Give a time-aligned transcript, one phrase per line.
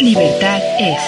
[0.00, 0.98] Libertad es.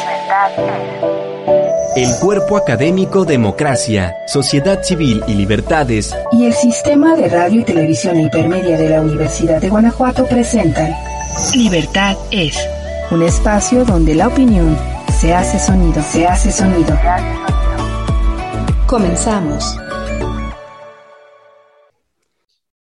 [1.95, 8.19] El cuerpo académico Democracia, Sociedad Civil y Libertades y el Sistema de Radio y Televisión
[8.19, 10.93] Hipermedia de la Universidad de Guanajuato presentan
[11.55, 12.59] Libertad es.
[13.13, 14.77] Un espacio donde la opinión
[15.21, 16.99] se hace sonido, se hace sonido.
[18.89, 19.77] Comenzamos.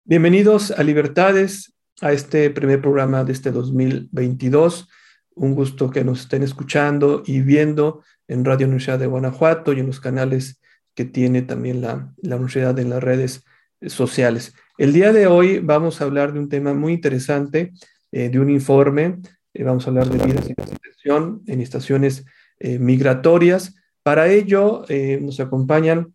[0.04, 4.88] Bienvenidos a Libertades, a este primer programa de este 2022.
[5.34, 9.86] Un gusto que nos estén escuchando y viendo en Radio Universidad de Guanajuato y en
[9.86, 10.61] los canales
[10.94, 13.44] que tiene también la, la universidad en las redes
[13.86, 14.54] sociales.
[14.79, 17.72] El día de hoy vamos a hablar de un tema muy interesante,
[18.10, 19.18] eh, de un informe,
[19.54, 22.24] eh, vamos a hablar de vidas estación, en estaciones
[22.58, 23.74] eh, migratorias.
[24.02, 24.85] Para ello
[25.21, 26.12] nos acompañan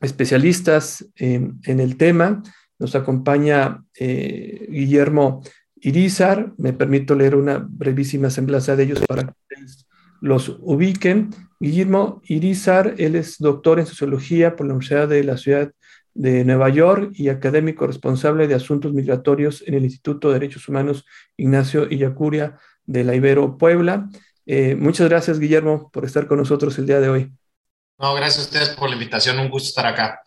[0.00, 2.42] especialistas en el tema,
[2.78, 5.42] nos acompaña Guillermo
[5.84, 9.86] Irizar, me permito leer una brevísima semblanza de ellos para que ustedes
[10.20, 11.30] los ubiquen.
[11.58, 15.72] Guillermo Irizar, él es doctor en sociología por la Universidad de la Ciudad
[16.14, 21.04] de Nueva York y académico responsable de asuntos migratorios en el Instituto de Derechos Humanos
[21.36, 24.08] Ignacio Illacuria de la Ibero Puebla.
[24.46, 27.32] Eh, muchas gracias, Guillermo, por estar con nosotros el día de hoy.
[27.98, 30.20] No, gracias a ustedes por la invitación, un gusto estar acá.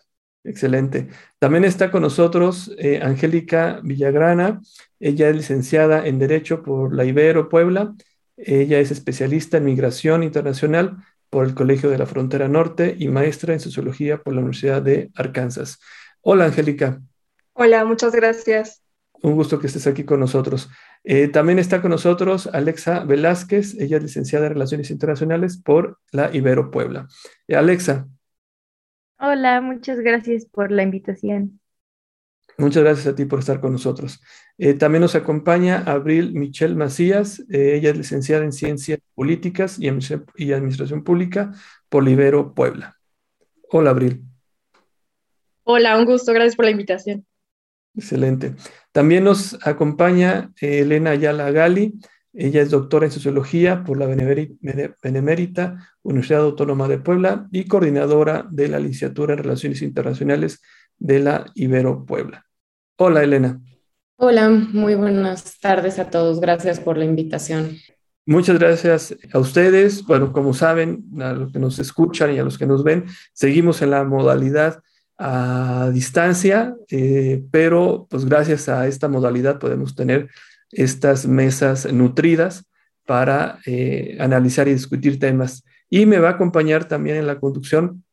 [0.46, 1.08] Excelente.
[1.40, 4.60] También está con nosotros eh, Angélica Villagrana.
[5.00, 7.94] Ella es licenciada en Derecho por la Ibero Puebla.
[8.36, 10.98] Ella es especialista en migración internacional
[11.30, 15.10] por el Colegio de la Frontera Norte y maestra en Sociología por la Universidad de
[15.16, 15.80] Arkansas.
[16.20, 17.00] Hola, Angélica.
[17.52, 18.82] Hola, muchas gracias.
[19.22, 20.68] Un gusto que estés aquí con nosotros.
[21.02, 23.74] Eh, también está con nosotros Alexa Velázquez.
[23.80, 27.08] Ella es licenciada en Relaciones Internacionales por la Ibero Puebla.
[27.48, 28.06] Eh, Alexa,
[29.18, 31.58] Hola, muchas gracias por la invitación.
[32.58, 34.20] Muchas gracias a ti por estar con nosotros.
[34.56, 37.40] Eh, también nos acompaña Abril Michelle Macías.
[37.50, 41.52] Eh, ella es licenciada en Ciencias Políticas y, Administración Pública
[41.88, 42.96] por Libero Puebla.
[43.70, 44.22] Hola, Abril.
[45.64, 46.32] Hola, un gusto.
[46.32, 47.26] Gracias por la invitación.
[47.94, 48.54] Excelente.
[48.92, 51.98] También nos acompaña eh, Elena Ayala Gali.
[52.38, 58.68] Ella es doctora en Sociología por la Benemérita Universidad Autónoma de Puebla y coordinadora de
[58.68, 60.60] la licenciatura en Relaciones Internacionales
[60.98, 62.44] de la Ibero Puebla.
[62.96, 63.58] Hola, Elena.
[64.16, 66.38] Hola, muy buenas tardes a todos.
[66.38, 67.78] Gracias por la invitación.
[68.26, 70.04] Muchas gracias a ustedes.
[70.04, 73.80] Bueno, como saben, a los que nos escuchan y a los que nos ven, seguimos
[73.80, 74.82] en la modalidad
[75.16, 80.28] a distancia, eh, pero pues gracias a esta modalidad podemos tener
[80.72, 82.66] estas mesas nutridas
[83.06, 85.64] para eh, analizar y discutir temas.
[85.88, 88.04] Y me va a acompañar también en la conducción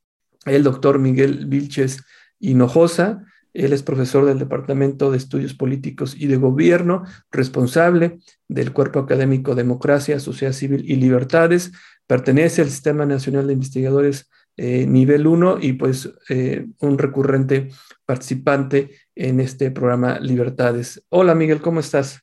[0.46, 2.04] el doctor Miguel Vilches
[2.40, 3.26] Hinojosa.
[3.54, 9.56] Él es profesor del Departamento de Estudios Políticos y de Gobierno, responsable del Cuerpo Académico
[9.56, 11.72] Democracia, Sociedad Civil y Libertades.
[12.08, 17.70] Pertenece al Sistema Nacional de Investigadores eh, nivel 1 y pues eh, un recurrente
[18.06, 21.04] participante en este programa Libertades.
[21.10, 22.23] Hola Miguel, ¿cómo estás?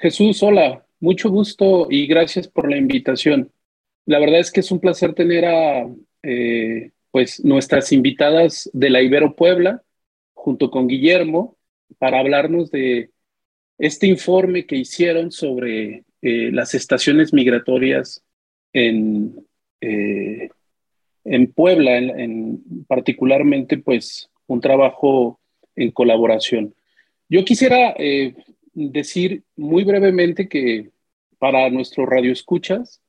[0.00, 3.52] Jesús, hola, mucho gusto y gracias por la invitación.
[4.06, 5.86] La verdad es que es un placer tener a
[6.22, 9.82] eh, pues nuestras invitadas de la Ibero Puebla,
[10.32, 11.58] junto con Guillermo,
[11.98, 13.10] para hablarnos de
[13.76, 18.24] este informe que hicieron sobre eh, las estaciones migratorias
[18.72, 19.46] en,
[19.82, 20.48] eh,
[21.24, 25.38] en Puebla, en, particularmente pues un trabajo
[25.76, 26.74] en colaboración.
[27.28, 27.94] Yo quisiera
[28.72, 30.90] decir muy brevemente que
[31.38, 33.00] para nuestros radioescuchas,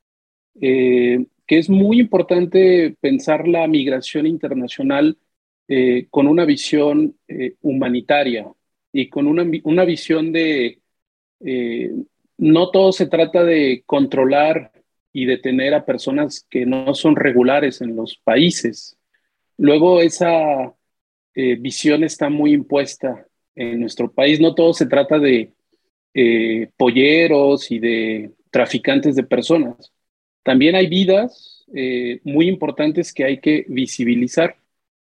[0.60, 5.18] eh, que es muy importante pensar la migración internacional
[5.68, 8.48] eh, con una visión eh, humanitaria
[8.94, 10.78] y con una, una visión de
[12.38, 14.72] no todo se trata de controlar
[15.12, 18.98] y detener a personas que no son regulares en los países.
[19.58, 20.76] Luego esa
[21.34, 23.26] visión está muy impuesta
[23.62, 24.40] en nuestro país.
[24.40, 25.52] No todo se trata de
[26.14, 29.92] eh, polleros y de traficantes de personas.
[30.44, 34.58] También hay vidas eh, muy importantes que hay que visibilizar.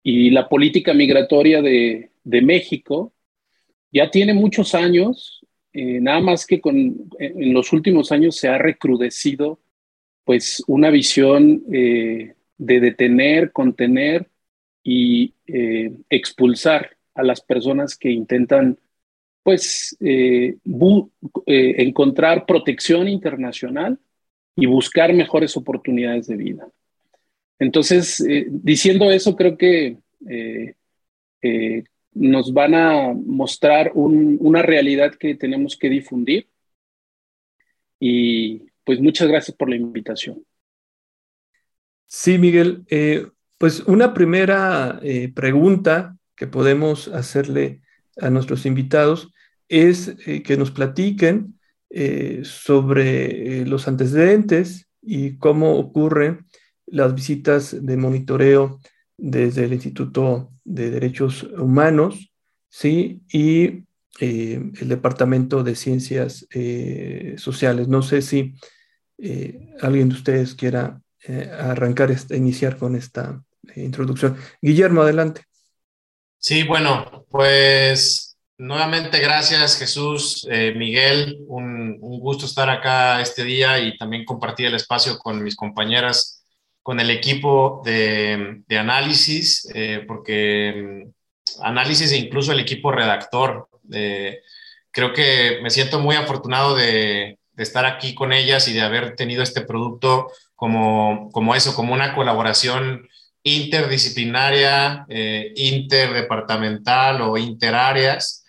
[0.03, 3.13] Y la política migratoria de, México
[3.93, 8.59] ya tiene muchos años, eh, nada más que con, en los últimos años se ha
[8.59, 9.61] recrudecido
[10.25, 14.27] pues una visión de detener, contener
[14.83, 15.35] y
[16.09, 18.79] expulsar a las personas que intentan
[19.45, 20.57] pues eh,
[21.47, 23.99] eh, encontrar protección internacional
[24.57, 26.67] y buscar mejores oportunidades de vida.
[27.59, 29.99] Entonces, eh, diciendo eso, creo que
[32.15, 36.49] nos van a mostrar una realidad que tenemos que difundir
[38.01, 40.43] y pues muchas gracias por la invitación.
[42.07, 42.85] Sí, Miguel.
[43.59, 45.01] Pues una primera
[45.35, 47.83] pregunta que podemos hacerle
[48.21, 49.33] a nuestros invitados
[49.69, 51.59] es eh, que nos platiquen
[52.43, 56.45] sobre los antecedentes y cómo ocurren
[56.87, 58.81] las visitas de monitoreo
[59.17, 62.33] desde el Instituto de Derechos Humanos,
[62.69, 63.23] ¿sí?
[63.33, 63.85] Y
[64.19, 66.49] el Departamento de Ciencias
[67.37, 67.87] Sociales.
[67.87, 68.55] No sé si
[69.81, 73.43] alguien de ustedes quiera eh, arrancar, este, iniciar con esta
[73.75, 74.37] eh, introducción.
[74.61, 75.45] Guillermo, adelante.
[76.47, 83.97] Sí, bueno, pues nuevamente gracias Jesús, eh, Miguel, un, gusto estar acá este día y
[83.97, 86.45] también compartir el espacio con mis compañeras,
[86.83, 89.67] con el equipo de, análisis,
[90.07, 93.67] porque mm, análisis e incluso el equipo redactor.
[94.91, 99.17] creo que me siento muy afortunado de, de estar aquí con ellas y de haber
[99.17, 103.09] tenido este producto como, como eso, como una colaboración
[103.45, 108.45] interdisciplinaria, eh, interdepartamental o interáreas,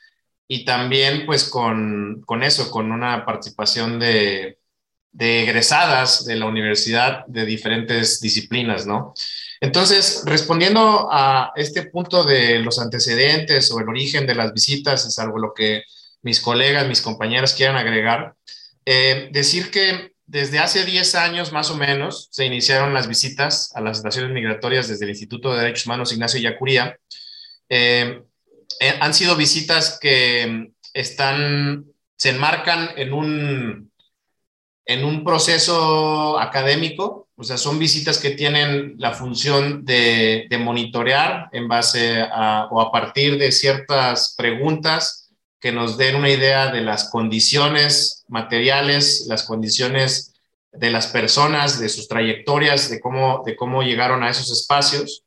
[0.47, 4.59] y también pues con, con eso, con una participación de,
[5.11, 9.13] de, egresadas de la universidad de diferentes disciplinas, ¿no?
[9.59, 15.17] Entonces, respondiendo a este punto de los antecedentes o el origen de las visitas, es
[15.19, 15.83] algo lo que
[16.21, 18.35] mis colegas, mis compañeras quieran agregar,
[18.85, 23.81] eh, decir que desde hace 10 años más o menos se iniciaron las visitas a
[23.81, 26.97] las estaciones migratorias desde el Instituto de Derechos Humanos Ignacio Yacuría.
[27.69, 28.21] Eh,
[28.79, 31.85] eh, han sido visitas que están,
[32.17, 33.91] se enmarcan en un,
[34.85, 41.49] en un proceso académico, o sea, son visitas que tienen la función de, de monitorear
[41.51, 45.24] en base a, o a partir de ciertas preguntas
[45.59, 50.33] que nos den una idea de las condiciones materiales, las condiciones
[50.71, 55.23] de las personas, de sus trayectorias, de cómo, de cómo llegaron a esos espacios.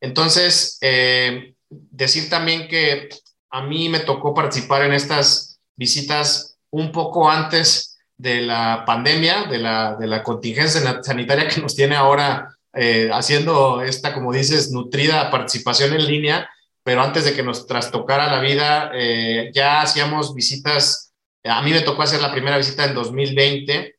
[0.00, 3.08] Entonces, eh, decir también que
[3.50, 9.58] a mí me tocó participar en estas visitas un poco antes de la pandemia, de
[9.58, 15.30] la, de la contingencia sanitaria que nos tiene ahora eh, haciendo esta, como dices, nutrida
[15.30, 16.50] participación en línea
[16.86, 21.12] pero antes de que nos trastocara la vida, eh, ya hacíamos visitas.
[21.42, 23.96] A mí me tocó hacer la primera visita en 2020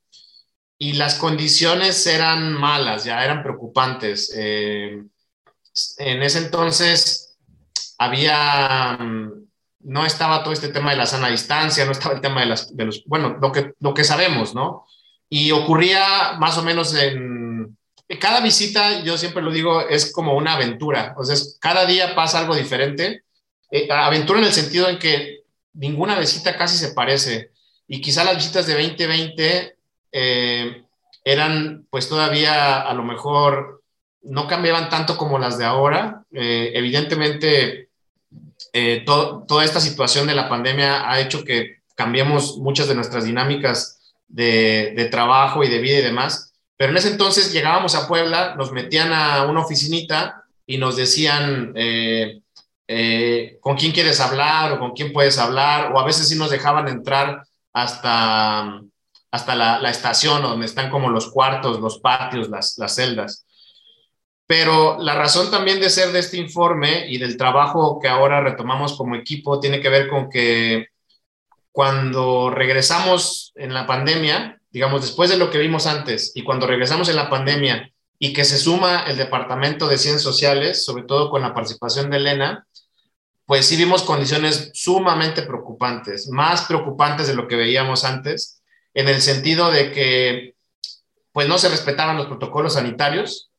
[0.78, 4.34] y las condiciones eran malas, ya eran preocupantes.
[4.34, 5.04] Eh,
[5.98, 7.38] en ese entonces
[7.98, 9.32] había, mm,
[9.82, 12.74] no estaba todo este tema de la sana distancia, no estaba el tema de, las,
[12.74, 14.86] de los, bueno, lo que, lo que sabemos, ¿no?
[15.28, 17.47] Y ocurría más o menos en
[18.16, 21.14] cada visita, yo siempre lo digo, es como una aventura.
[21.18, 23.24] O sea, cada día pasa algo diferente.
[23.70, 25.42] Eh, aventura en el sentido en que
[25.74, 27.52] ninguna visita casi se parece.
[27.86, 29.78] Y quizá las visitas de 2020
[30.14, 30.84] eh,
[31.26, 33.84] eran, pues todavía a lo mejor
[34.22, 36.24] no cambiaban tanto como las de ahora.
[36.32, 37.90] Eh, evidentemente,
[39.06, 44.94] toda esta situación de la pandemia ha hecho que cambiemos muchas de nuestras dinámicas de,
[44.96, 46.47] de trabajo y de vida y demás
[46.78, 51.74] pero en ese entonces llegábamos a Puebla, nos metían a una oficinita y nos decían
[51.76, 52.42] eh,
[52.88, 56.52] eh, con quién quieres hablar o con quién puedes hablar, o a veces sí nos
[56.52, 57.44] dejaban entrar
[57.74, 58.80] hasta,
[59.32, 63.46] hasta la, estación donde están como los cuartos, los patios, las celdas.
[64.48, 68.98] Pero la razón también de ser de este informe y del trabajo que ahora retomamos
[68.98, 70.88] como equipo tiene que ver con que
[71.78, 77.08] cuando regresamos en la pandemia, digamos, después de lo que vimos antes y cuando regresamos
[77.08, 81.44] en la pandemia y que se suma el Departamento de Ciencias Sociales, sobre todo con
[81.44, 82.66] la participación de Elena,
[83.46, 88.60] pues sí vimos condiciones sumamente preocupantes, más preocupantes de lo que veíamos antes,
[88.96, 90.56] en el sentido de que
[91.32, 93.52] pues no se respetaban los protocolos sanitarios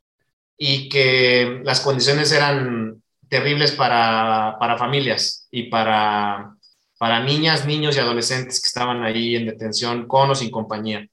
[0.56, 6.57] y que las condiciones eran terribles para, para familias y para
[6.98, 11.08] para niñas, niños y adolescentes que estaban ahí en detención con o sin compañía.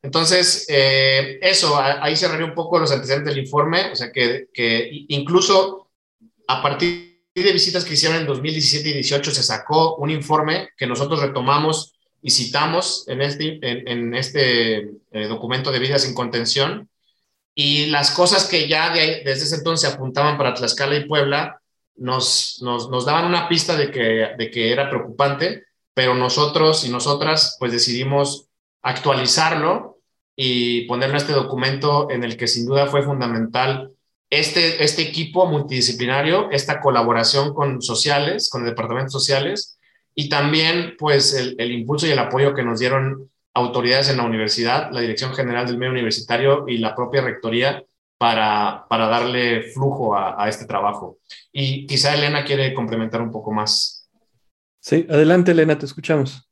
[0.00, 4.88] Entonces, eh, eso, ahí cerraré un poco los antecedentes del informe, o sea que, que,
[5.08, 5.90] incluso
[6.46, 10.86] a partir de visitas que hicieron en 2017 y 2018 se sacó un informe que
[10.86, 14.78] nosotros retomamos y citamos en este, en, este
[15.12, 16.88] eh, documento de vidas sin contención.
[17.54, 21.60] Y las cosas que ya desde ese entonces apuntaban para Tlaxcala y Puebla,
[21.98, 25.64] nos, nos, daban una pista de que, de que era preocupante,
[25.94, 28.48] pero nosotros y nosotras pues decidimos
[28.82, 29.98] actualizarlo
[30.36, 33.90] y ponerlo este documento en el que sin duda fue fundamental
[34.30, 39.78] este, este equipo multidisciplinario, esta colaboración con sociales, con el departamento sociales
[40.14, 44.24] y también pues el, el impulso y el apoyo que nos dieron autoridades en la
[44.24, 47.82] universidad, la Dirección General del Medio Universitario y la propia Rectoría
[48.18, 51.18] para, para darle flujo a, este trabajo.
[51.52, 54.10] Y quizá Elena quiere complementar un poco más.
[54.80, 56.44] Sí, adelante Elena, te escuchamos.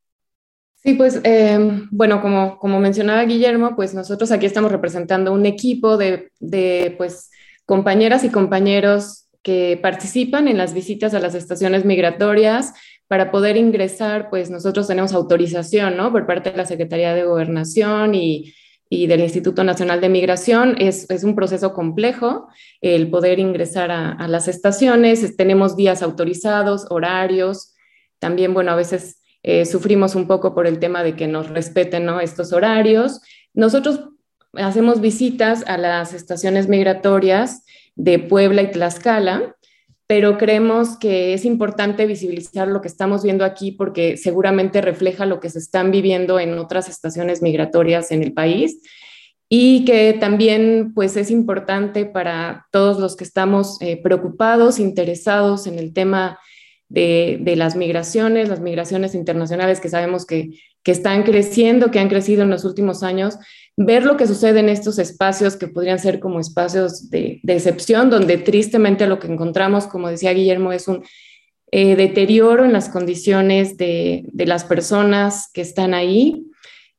[0.77, 5.97] Sí, pues em, bueno, como, como mencionaba Guillermo, pues nosotros aquí estamos representando un equipo
[5.97, 7.31] de, de pues,
[7.65, 12.75] compañeras y compañeros que participan en las visitas a las estaciones migratorias.
[13.09, 16.11] Para poder ingresar, pues nosotros tenemos autorización, ¿no?
[16.13, 18.53] Por parte de la Secretaría de Gobernación y,
[18.97, 20.77] y del Instituto Nacional de Migración.
[20.79, 22.49] Es, es, un proceso complejo
[22.81, 25.37] el poder ingresar a, las estaciones.
[25.37, 27.75] Tenemos días autorizados, horarios.
[28.19, 32.07] También, bueno, a veces eh, sufrimos un poco por el tema de que nos respeten
[32.07, 32.21] ¿no?
[32.21, 33.21] estos horarios.
[33.53, 34.01] Nosotros
[34.55, 39.56] hacemos visitas a las estaciones migratorias de Puebla y Tlaxcala,
[40.07, 45.41] pero creemos que es importante visibilizar lo que estamos viendo aquí porque seguramente refleja lo
[45.41, 48.81] que se están viviendo en otras estaciones migratorias en el país
[49.49, 55.79] y que también pues es importante para todos los que estamos eh, preocupados, interesados en
[55.79, 56.39] el tema
[56.89, 60.51] de, de, las migraciones, las migraciones internacionales que sabemos que,
[60.87, 63.39] que están creciendo, que han crecido en los últimos años,
[63.77, 68.39] ver lo que sucede en estos espacios que podrían ser como espacios de, excepción, donde
[68.39, 71.03] tristemente lo que encontramos, como decía Guillermo, es un
[71.73, 76.47] eh, deterioro en las condiciones de, de, las personas que están ahí.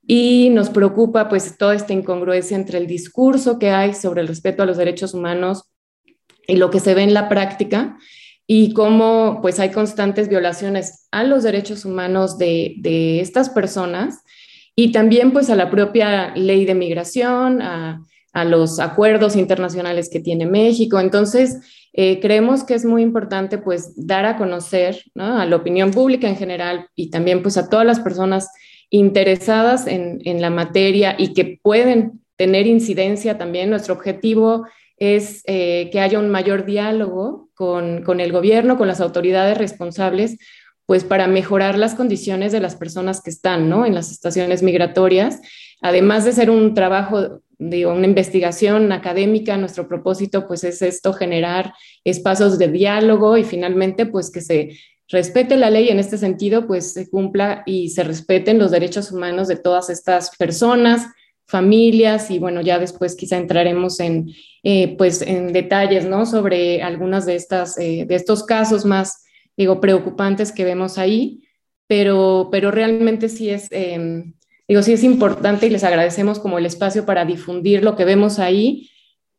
[0.06, 4.63] Y nos preocupa pues toda esta incongruencia entre el discurso que hay sobre el respeto
[4.63, 5.63] a los derechos humanos
[6.46, 7.98] y lo que se ve en la práctica
[8.48, 14.24] y cómo pues hay constantes violaciones a los derechos humanos de, de estas personas
[14.74, 18.01] y también pues a la propia ley de migración, a,
[18.32, 21.00] a los acuerdos internacionales que tiene México.
[21.00, 21.58] Entonces,
[21.94, 25.39] eh, creemos que es muy importante pues dar a conocer ¿no?
[25.39, 28.50] a la opinión pública en general y también pues a todas las personas
[28.89, 33.72] interesadas en, en la materia y que pueden tener incidencia también.
[33.72, 39.00] Nuestro objetivo es eh, que haya un mayor diálogo con, con, el gobierno, con las
[39.00, 40.38] autoridades responsables,
[40.86, 43.86] pues para mejorar las condiciones de las personas que están ¿no?
[43.86, 45.42] en las estaciones migratorias.
[45.82, 51.74] Además de ser un trabajo, digo, una investigación académica, nuestro propósito pues es esto, generar
[52.04, 54.77] espacios de diálogo y finalmente pues que se
[55.10, 59.48] respete la ley en este sentido, pues se cumpla y se respeten los derechos humanos
[59.48, 61.08] de todas estas personas,
[61.48, 64.30] familias y bueno, ya después quizá entraremos en,
[64.63, 66.25] eh, pues en detalles, ¿no?
[66.25, 69.24] Sobre algunas de estas, eh, de estos casos más
[69.58, 71.44] digo, preocupantes que vemos ahí,
[71.88, 74.36] pero, pero realmente sí es, em,
[74.68, 78.39] digo, sí es importante y les agradecemos como el espacio para difundir lo que vemos
[78.39, 78.89] ahí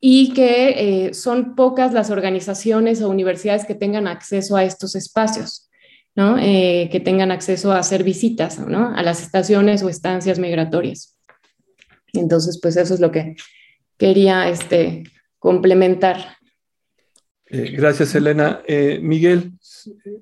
[0.01, 5.71] y que eh, son pocas las organizaciones o universidades que tengan acceso a estos espacios,
[6.15, 6.37] ¿no?
[6.39, 8.93] Eh, que tengan acceso a hacer visitas, ¿no?
[8.95, 11.18] A las estaciones o estancias migratorias.
[12.19, 13.37] Entonces, pues eso es lo que
[13.97, 15.05] quería este,
[15.39, 16.37] complementar.
[17.47, 18.63] Eh, gracias, Elena.
[19.01, 19.53] Miguel,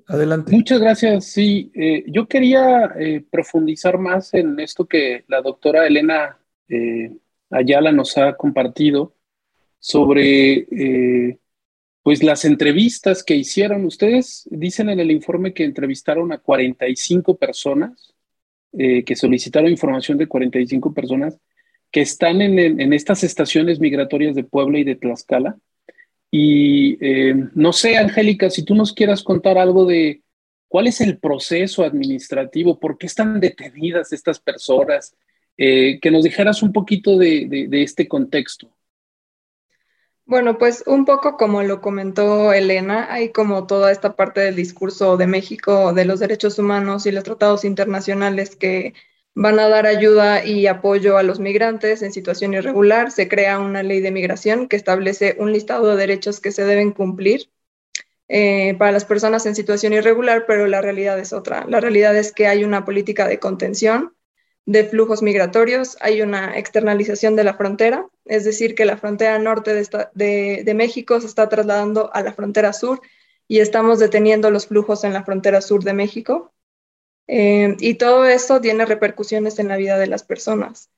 [0.07, 0.51] Adelante.
[0.51, 1.25] Muchas gracias.
[1.25, 6.37] Sí, eh, yo quería eh, profundizar más en esto que la doctora Elena
[6.67, 7.11] eh,
[7.49, 9.15] Ayala nos ha compartido
[9.79, 11.37] sobre
[12.03, 13.85] pues las entrevistas que hicieron.
[13.85, 18.13] Ustedes dicen en el informe que entrevistaron a 45 personas,
[18.71, 21.37] que solicitaron información de 45 personas
[21.91, 25.57] que están en, en estas estaciones migratorias de Puebla y de Tlaxcala.
[26.29, 30.23] Y eh, no sé, Angélica, si tú nos quieras contar algo de
[30.67, 35.15] cuál es el proceso administrativo, por qué están detenidas estas personas,
[35.57, 38.69] eh, que nos dijeras un poquito de, este contexto.
[40.25, 45.15] Bueno, pues un poco como lo comentó Elena, hay como toda esta parte del discurso
[45.15, 48.93] de México de los derechos humanos y los tratados internacionales que
[49.39, 53.11] van a dar ayuda y apoyo a los migrantes en situación irregular.
[53.11, 56.91] Se crea una ley de migración que establece un listado de derechos que se deben
[56.91, 57.51] cumplir
[58.29, 61.65] eh, para las personas en situación irregular, pero la realidad es otra.
[61.67, 64.15] La realidad es que hay una política de contención
[64.65, 69.75] de flujos migratorios, hay una externalización de la frontera, es decir, que la frontera norte
[69.75, 73.01] de, de México se está trasladando a la frontera sur
[73.47, 76.51] y estamos deteniendo los flujos en la frontera sur de México.
[77.27, 80.89] Eh, y todo esto tiene repercusiones en la vida de las personas.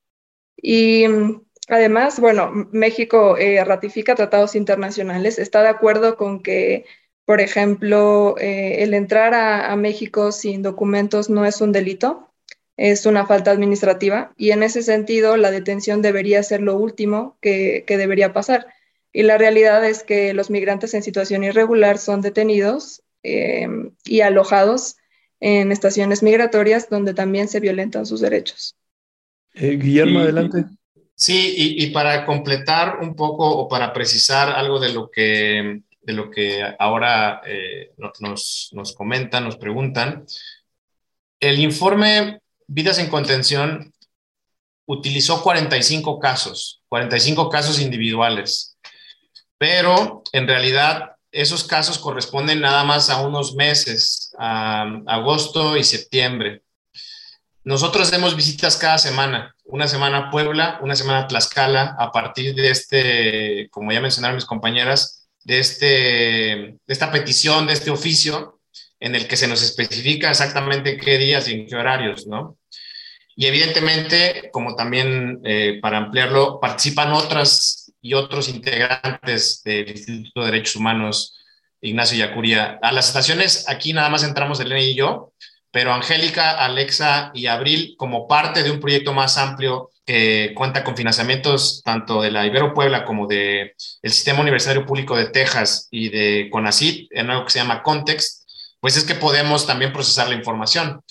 [0.57, 6.85] Y mm, además, bueno, México eh, ratifica tratados internacionales, está de acuerdo con que,
[7.25, 12.31] por ejemplo, eh, el entrar a, México sin documentos no es un delito,
[12.77, 17.83] es una falta administrativa y en ese sentido la detención debería ser lo último que,
[17.87, 18.67] que debería pasar.
[19.11, 24.97] Y la realidad es que los migrantes en situación irregular son detenidos y alojados
[25.39, 28.75] en estaciones migratorias donde también se violentan sus derechos.
[29.53, 30.65] Eh, Guillermo, adelante.
[31.15, 36.31] Sí, y, para completar un poco o para precisar algo de lo que, de lo
[36.31, 40.25] que ahora eh, nos, nos comentan, nos preguntan,
[41.41, 43.93] el informe Vidas en Contención
[44.85, 48.77] utilizó 45 casos, 45 casos individuales,
[49.57, 56.63] pero en realidad esos casos corresponden nada más a unos meses, agosto y septiembre.
[57.63, 62.55] Nosotros hacemos visitas cada semana, una semana a Puebla, una semana a Tlaxcala, a partir
[62.55, 68.59] de este, como ya mencionaron mis compañeras, de, este, de esta petición, de este oficio,
[68.99, 72.57] en el que se nos especifica exactamente qué días y en qué horarios, ¿no?
[73.35, 80.51] Y evidentemente, como también eh, para ampliarlo, participan otras y otros integrantes del Instituto de
[80.51, 81.38] Derechos Humanos,
[81.81, 82.79] Ignacio Yacuria.
[82.81, 85.33] A las estaciones, aquí nada más entramos Elena y yo,
[85.71, 90.97] pero Angélica, Alexa y Abril, como parte de un proyecto más amplio que cuenta con
[90.97, 96.09] financiamientos tanto de la Ibero Puebla como del el Sistema Universitario Público de Texas y
[96.09, 100.35] de CONACYT, en algo que se llama Context, pues es que podemos también procesar la
[100.35, 101.03] información.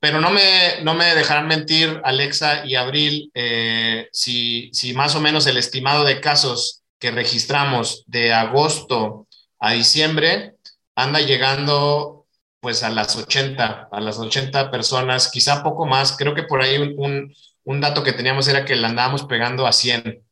[0.00, 5.20] Pero no me, no me dejarán mentir, Alexa y Abril, eh, si, si más o
[5.20, 9.28] menos el estimado de casos que registramos de agosto
[9.60, 10.56] a diciembre
[10.96, 12.26] anda llegando
[12.60, 16.16] pues a las 80, a las 80 personas, quizá poco más.
[16.16, 20.22] Creo que por ahí un, dato que teníamos era que la andábamos pegando a 100.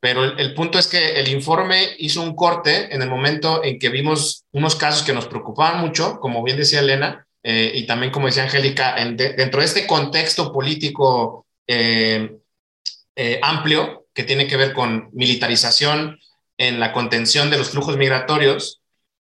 [0.00, 3.88] Pero el, punto es que el informe hizo un corte en el momento en que
[3.88, 8.26] vimos unos casos que nos preocupaban mucho, como bien decía Elena, eh, y también como
[8.26, 12.36] decía Angélica, dentro de este contexto político eh,
[13.16, 16.18] eh, amplio que tiene que ver con militarización
[16.58, 18.82] en la contención de los flujos migratorios,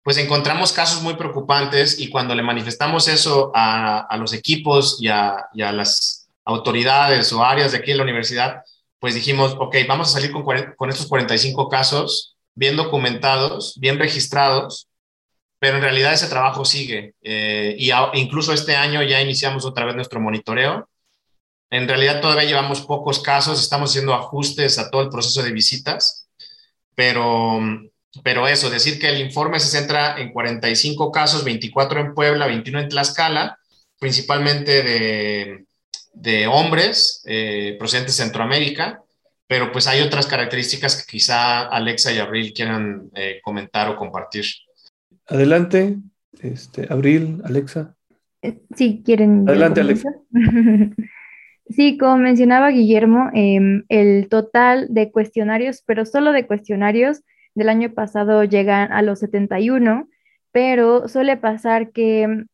[0.04, 5.48] pues encontramos casos muy preocupantes y cuando le manifestamos eso a, los equipos y a,
[5.54, 8.64] las autoridades o áreas de aquí en la universidad,
[9.00, 14.90] pues dijimos, ok, vamos a salir con, con estos 45 casos bien documentados, bien registrados,
[15.60, 17.14] pero en realidad ese trabajo sigue.
[17.22, 20.90] Eh, y incluso este año ya iniciamos otra vez nuestro monitoreo.
[21.70, 26.29] En realidad todavía llevamos pocos casos, estamos haciendo ajustes a todo el proceso de visitas,
[27.00, 27.62] pero
[28.24, 32.82] pero eso, decir que el informe se centra en 45 casos, 24 en Puebla, 21
[32.82, 33.58] en Tlaxcala,
[34.00, 35.66] principalmente de,
[36.14, 39.02] de hombres eh, procedentes de Centroamérica,
[39.48, 44.46] pero pues hay otras características que quizá Alexa y Abril quieran eh, comentar o compartir.
[45.28, 45.96] Adelante,
[46.42, 47.96] este, Abril, Alexa.
[48.42, 49.48] Eh, sí, quieren.
[49.48, 50.10] Adelante, Alexa.
[51.70, 57.22] Sí, como mencionaba Guillermo, em, el total de cuestionarios, pero solo de cuestionarios,
[57.54, 60.10] del año pasado llegan a los 71,
[60.52, 62.46] pero suele pasar que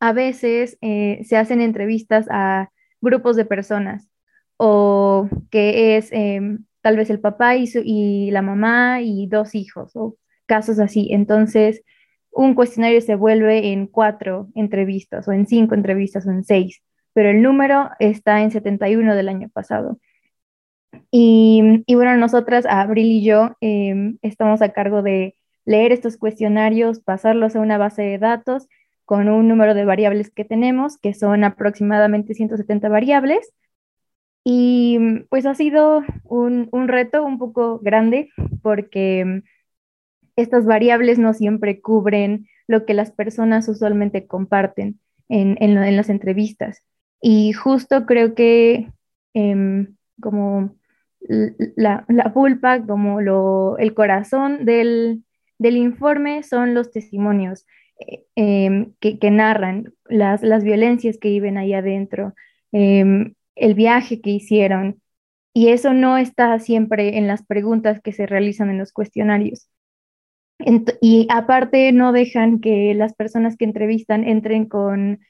[0.00, 4.08] a veces eh, se hacen entrevistas a grupos de personas
[4.56, 10.16] o que es em, tal vez el papá y la mamá y dos hijos o
[10.46, 11.08] casos así.
[11.12, 11.82] Entonces,
[12.30, 17.30] un cuestionario se vuelve en cuatro entrevistas o en cinco entrevistas o en seis, pero
[17.30, 19.98] el número está en 71 del año pasado.
[21.10, 27.56] Y, bueno, nosotras, Abril y yo, em, estamos a cargo de leer estos cuestionarios, pasarlos
[27.56, 28.68] a una base de datos
[29.04, 33.52] con un número de variables que tenemos, que son aproximadamente 170 variables.
[34.44, 38.30] Y pues ha sido un, reto un poco grande
[38.62, 39.42] porque
[40.36, 46.82] estas variables no siempre cubren lo que las personas usualmente comparten en, en, las entrevistas.
[47.20, 48.90] Y justo creo que
[49.34, 50.74] em, como
[51.76, 55.24] la, pulpa, como lo, el corazón del,
[55.58, 57.66] informe son los testimonios
[57.98, 62.34] eh, em, que, narran las, las, violencias que viven ahí adentro,
[62.72, 65.00] em, el viaje que hicieron.
[65.52, 69.68] Y eso no está siempre en las preguntas que se realizan en los cuestionarios.
[71.00, 75.20] y aparte no dejan que las personas que entrevistan entren con,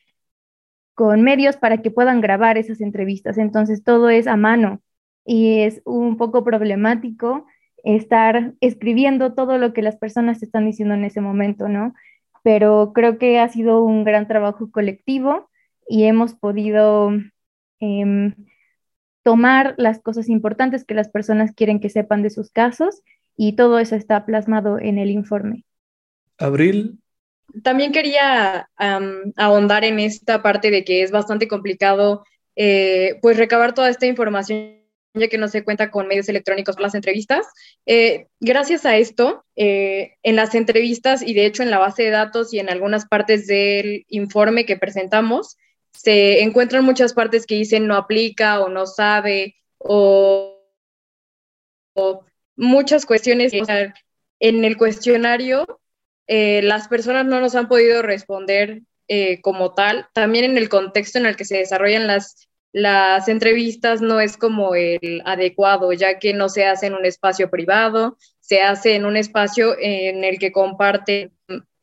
[0.95, 3.39] con medios para que puedan grabar esas entrevistas.
[3.39, 4.83] Entonces todo es a mano
[5.25, 7.47] y es un poco problemático
[7.85, 11.95] estar escribiendo todo lo que las personas están diciendo en ese momento, ¿no?
[12.43, 15.49] Pero creo que ha sido un gran trabajo colectivo
[15.89, 17.11] y hemos podido
[17.81, 18.35] em,
[19.23, 23.03] tomar las cosas importantes que las personas quieren que sepan de sus casos
[23.37, 25.65] y todo eso está plasmado en el informe.
[26.39, 26.99] Abril.
[27.63, 28.69] También quería
[29.37, 32.25] ahondar en esta parte de que es bastante complicado
[32.57, 34.81] eh, pues recabar toda esta información
[35.15, 37.47] ya que no se cuenta con medios electrónicos para las entrevistas.
[37.87, 42.11] Eh, gracias a esto, eh, en las entrevistas y de hecho en la base de
[42.11, 45.57] datos y en algunas partes del informe que presentamos,
[45.93, 50.57] se encuentran muchas partes que dicen no aplica o no sabe o,
[52.57, 53.53] muchas cuestiones.
[54.43, 55.81] en el cuestionario
[56.33, 60.07] eh, las personas no nos han podido responder eh, como tal.
[60.13, 64.77] También en el contexto en el que se desarrollan las, las entrevistas no es como
[64.77, 69.17] el adecuado, ya que no se hace en un espacio privado, se hace en un
[69.17, 71.33] espacio en el que comparte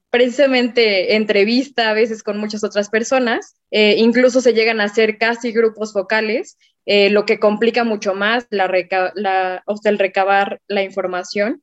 [0.10, 5.52] precisamente entrevista a veces con muchas otras personas, eh, incluso se llegan a hacer casi
[5.52, 8.72] grupos focales, lo que complica mucho más la,
[9.16, 11.62] la o sea, el recabar la información.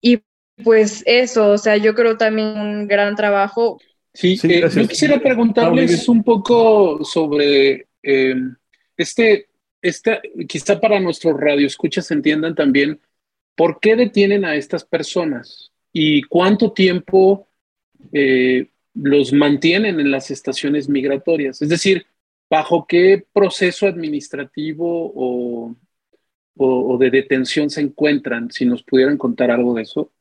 [0.00, 0.22] Y
[0.64, 3.80] pues eso, o sea, yo creo también un gran trabajo.
[4.14, 7.86] Sí, eh, yo quisiera preguntarles un poco sobre
[8.96, 9.48] este,
[9.80, 13.00] esta, quizá para nuestros radioescuchas entiendan también
[13.56, 17.48] por qué detienen a estas personas y cuánto tiempo
[18.12, 21.62] eh, los mantienen en las estaciones migratorias.
[21.62, 22.06] Es decir,
[22.48, 25.76] bajo qué proceso administrativo o,
[26.98, 30.12] de detención se encuentran, si nos pudieran contar algo de eso.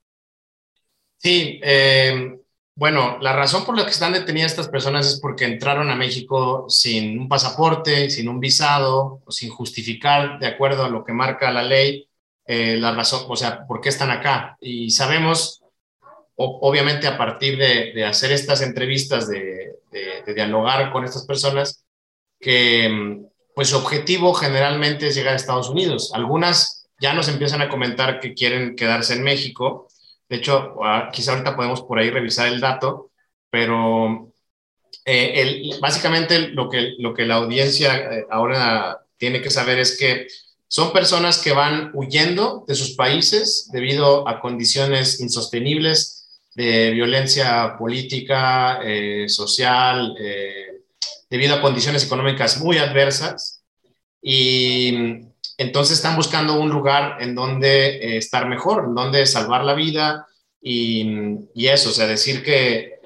[1.24, 2.36] Sí, eh,
[2.76, 6.66] bueno, la razón por la que están detenidas estas personas es porque entraron a México
[6.68, 11.52] sin un pasaporte, sin un visado, o sin justificar, de acuerdo a lo que marca
[11.52, 12.10] la ley,
[12.46, 14.58] eh, la razón, o sea, por qué están acá.
[14.62, 15.62] Y sabemos,
[16.36, 21.86] obviamente, a partir de, hacer estas entrevistas, de, de, dialogar con estas personas,
[22.40, 23.22] que
[23.54, 26.12] pues su objetivo generalmente es llegar a Estados Unidos.
[26.16, 29.88] Algunas ya nos empiezan a comentar que quieren quedarse en México
[30.32, 33.12] de hecho, ah, quizá ahorita podemos por ahí revisar el dato,
[33.50, 34.32] pero
[35.04, 40.28] eh, básicamente lo que, lo que la audiencia eh, ahora tiene que saber es que
[40.70, 48.80] son personas que van huyendo de sus países debido a condiciones insostenibles de violencia política,
[48.86, 50.15] eh, social,
[51.30, 53.65] debido a condiciones económicas muy adversas.
[54.22, 55.26] Y
[55.62, 60.26] entonces están buscando un lugar en donde eh, estar mejor, en donde salvar la vida
[60.60, 63.00] y, eso, o sea, decir que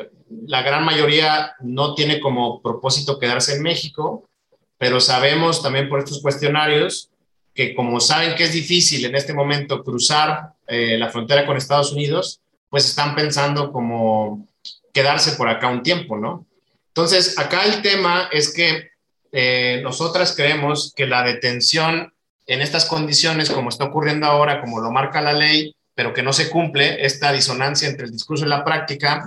[0.48, 4.30] la gran mayoría no tiene como propósito quedarse en México,
[4.78, 7.10] pero sabemos también por estos cuestionarios
[7.54, 11.92] que como saben que es difícil en este momento cruzar eh, la frontera con Estados
[11.92, 14.48] Unidos, pues están pensando como
[14.94, 16.46] quedarse por acá un tiempo, ¿no?
[16.88, 18.92] Entonces, acá el tema es que
[19.34, 22.14] eh, nosotras creemos que la detención
[22.48, 26.34] en estas condiciones, como está ocurriendo ahora, como lo marca la ley, pero que no
[26.34, 29.26] se cumple, esta disonancia entre el discurso y la práctica,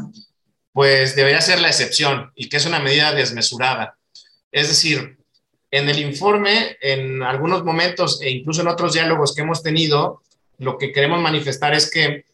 [0.72, 3.96] pues debería ser la excepción y que es una medida desmesurada.
[4.52, 5.18] Es decir,
[5.70, 10.22] en el informe, en algunos momentos e incluso en otros diálogos que hemos tenido,
[10.58, 12.24] lo que queremos manifestar es que,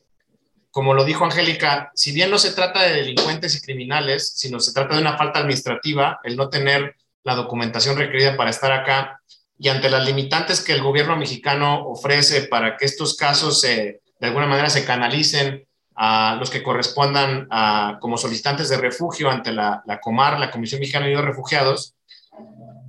[0.70, 4.72] como lo dijo Angélica, si bien no se trata de delincuentes y criminales, sino se
[4.72, 9.20] trata de una falta administrativa, el no tener la documentación requerida para estar acá,
[9.58, 14.46] y ante las limitantes que el gobierno mexicano ofrece para que estos casos de alguna
[14.46, 20.00] manera se canalicen a los que correspondan a, como solicitantes de refugio ante la, la
[20.00, 21.94] Comar, la Comisión Mexicana de Refugiados,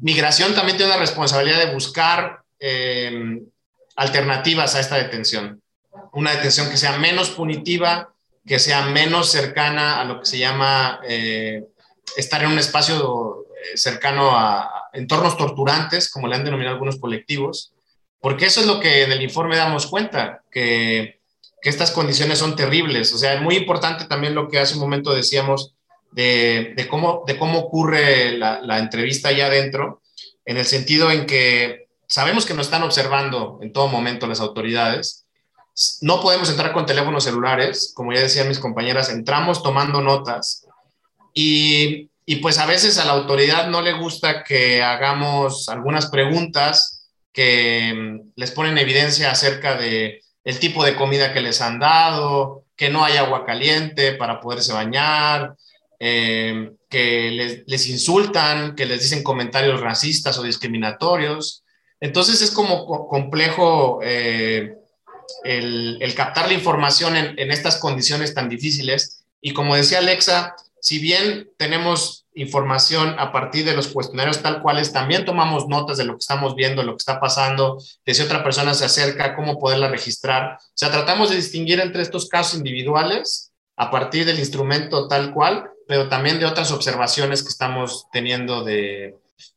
[0.02, 3.42] Migración también tiene la responsabilidad de buscar eh,
[3.96, 5.62] alternativas a esta detención.
[6.12, 8.14] Una detención que sea menos punitiva,
[8.46, 11.64] que sea menos cercana a lo que se llama eh,
[12.18, 13.45] estar en un espacio
[13.76, 17.74] cercano a entornos torturantes, como le han denominado algunos colectivos,
[18.20, 21.20] porque eso es lo que en el informe damos cuenta, que,
[21.62, 23.12] estas condiciones son terribles.
[23.12, 25.74] O sea, es muy importante también lo que hace un momento decíamos
[26.12, 30.04] de, de cómo, de cómo ocurre la, la entrevista allá adentro,
[30.46, 35.26] en el sentido en que sabemos que nos están observando en todo momento las autoridades,
[36.02, 40.68] no podemos entrar con teléfonos celulares, como ya decían mis compañeras, entramos tomando notas
[41.34, 47.08] y y pues a veces a la autoridad no le gusta que hagamos algunas preguntas
[47.32, 52.66] que mm, les ponen evidencia acerca de el tipo de comida que les han dado,
[52.76, 55.56] que no hay agua caliente para poderse bañar,
[56.00, 61.64] eh, que les, insultan, que les dicen comentarios racistas o discriminatorios.
[62.00, 64.76] Entonces es como complejo eh,
[65.44, 69.26] el, captar la información en, en estas condiciones tan difíciles.
[69.42, 74.94] Y como decía Alexa, si bien tenemos información a partir de los cuestionarios tal cuales,
[74.94, 78.44] también tomamos notas de lo que estamos viendo, lo que está pasando, de si otra
[78.44, 80.60] persona se acerca, cómo poderla registrar.
[80.62, 85.72] O sea, tratamos de distinguir entre estos casos individuales a partir del instrumento tal cual,
[85.88, 89.16] pero también de otras observaciones que estamos teniendo de,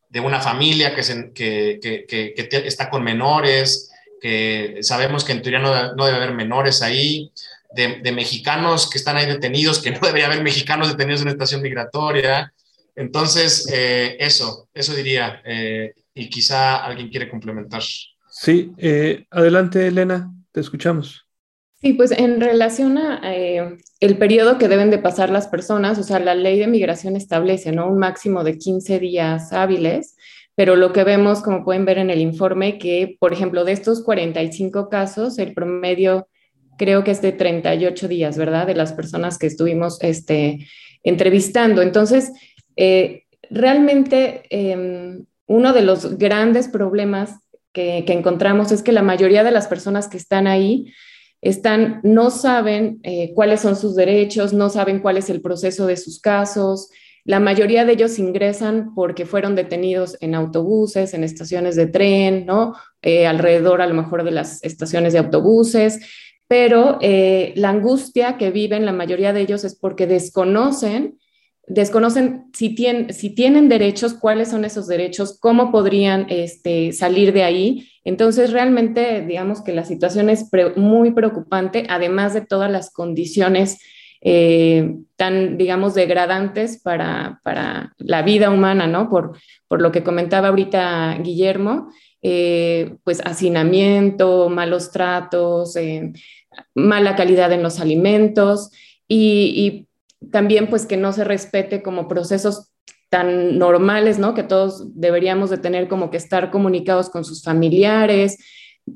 [0.08, 5.42] de una familia que, se, que, que, que, está con menores, que sabemos que en
[5.42, 7.30] teoría no, no debe haber menores ahí,
[7.70, 11.62] de, mexicanos que están ahí detenidos, que no debería haber mexicanos detenidos en una estación
[11.62, 12.52] migratoria.
[12.94, 15.42] Entonces, eh, eso, eso diría.
[15.44, 17.82] Eh, y quizá alguien quiere complementar.
[18.30, 21.24] Sí, eh, adelante, Elena, te escuchamos.
[21.80, 26.18] Sí, pues en relación a el periodo que deben de pasar las personas, o sea,
[26.18, 27.88] la ley de migración establece, ¿no?
[27.88, 30.16] Un máximo de 15 días hábiles,
[30.56, 34.02] pero lo que vemos, como pueden ver en el informe, que, por ejemplo, de estos
[34.02, 36.26] 45 casos, el promedio
[36.78, 38.66] creo que es de 38 días, ¿verdad?
[38.66, 40.66] De las personas que estuvimos este,
[41.02, 41.82] entrevistando.
[41.82, 42.32] Entonces,
[42.76, 47.34] eh, realmente em, uno de los grandes problemas
[47.72, 50.92] que, encontramos es que la mayoría de las personas que están ahí
[51.40, 55.96] están, no saben eh, cuáles son sus derechos, no saben cuál es el proceso de
[55.96, 56.90] sus casos.
[57.24, 62.74] La mayoría de ellos ingresan porque fueron detenidos en autobuses, en estaciones de tren, ¿no?
[63.02, 66.00] Eh, alrededor a lo mejor de las estaciones de autobuses
[66.48, 71.18] pero la angustia que viven la mayoría de ellos es porque desconocen
[71.68, 72.74] desconocen si,
[73.10, 77.88] si tienen derechos, cuáles son esos derechos, cómo podrían este, salir de ahí.
[78.04, 83.78] Entonces, realmente, digamos que la situación es muy preocupante, además de todas las condiciones
[84.20, 87.40] eh, tan, digamos, degradantes para,
[87.98, 89.10] la vida humana, ¿no?
[89.10, 91.90] Por, por lo que comentaba ahorita Guillermo,
[92.22, 96.12] eh, pues hacinamiento, malos tratos, eh,
[96.74, 98.70] mala calidad en los alimentos
[99.06, 99.88] y
[100.32, 102.72] también pues que no se respete como procesos
[103.08, 104.34] tan normales, ¿no?
[104.34, 108.36] Que todos deberíamos de tener como que estar comunicados con sus familiares.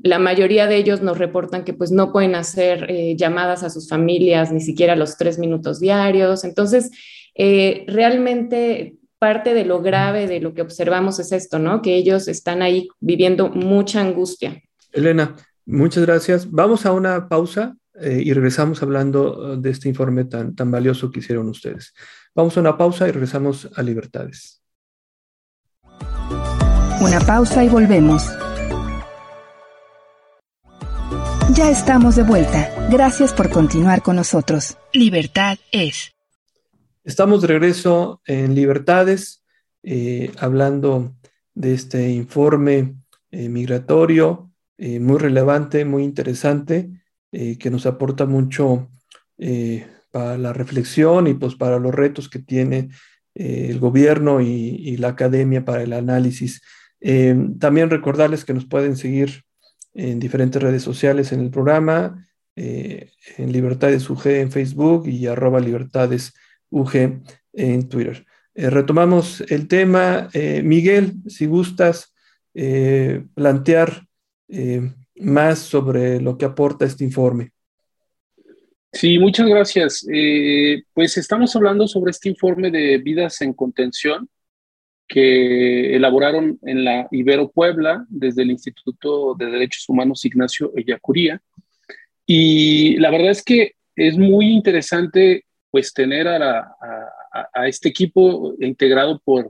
[0.03, 3.89] La mayoría de ellos nos reportan que pues no pueden hacer eh, llamadas a sus
[3.89, 6.43] familias ni siquiera los tres minutos diarios.
[6.43, 6.91] Entonces,
[7.35, 11.81] realmente parte de lo grave de lo que observamos es esto, ¿no?
[11.81, 14.61] Que ellos están ahí viviendo mucha angustia.
[14.91, 16.51] Elena, muchas gracias.
[16.51, 21.09] Vamos a una pausa eh, y regresamos hablando eh, de este informe tan, tan valioso
[21.09, 21.93] que hicieron ustedes.
[22.35, 24.61] Vamos a una pausa y regresamos a Libertades.
[26.99, 28.23] Una pausa y volvemos.
[31.55, 32.69] Ya estamos de vuelta.
[32.91, 34.77] Gracias por continuar con nosotros.
[34.91, 36.13] Libertad es.
[37.03, 39.43] Estamos de regreso en Libertades,
[39.83, 41.15] eh, hablando
[41.53, 42.95] de este informe
[43.31, 46.89] migratorio muy relevante, muy interesante,
[47.35, 48.91] eh, que nos aporta mucho
[49.39, 52.89] eh, para la reflexión y pues para los retos que tiene
[53.33, 56.61] eh, el gobierno y, la academia para el análisis.
[57.59, 59.43] también recordarles que nos pueden seguir
[59.95, 66.33] en diferentes redes sociales en el programa, en Libertades UG en Facebook y arroba Libertades
[66.73, 67.21] UG
[67.53, 68.25] en Twitter.
[68.55, 70.29] retomamos el tema.
[70.63, 72.13] Miguel, si gustas
[73.33, 74.05] plantear
[75.15, 77.51] más sobre lo que aporta este informe.
[78.93, 80.05] Sí, muchas gracias.
[80.13, 84.29] Eh, pues estamos hablando sobre este informe de vidas en contención
[85.07, 91.41] que elaboraron en la Ibero Puebla desde el Instituto de Derechos Humanos Ignacio Ellacuría.
[92.27, 96.75] Y la verdad es que es muy interesante pues tener a,
[97.51, 99.49] a este equipo integrado por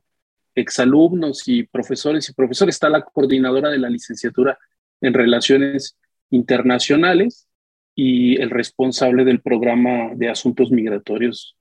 [0.56, 2.76] exalumnos y profesores y profesores.
[2.76, 4.58] Está la coordinadora de la licenciatura
[5.02, 5.98] en Relaciones
[6.30, 7.50] Internacionales
[7.94, 11.58] y el responsable del programa de asuntos migratorios.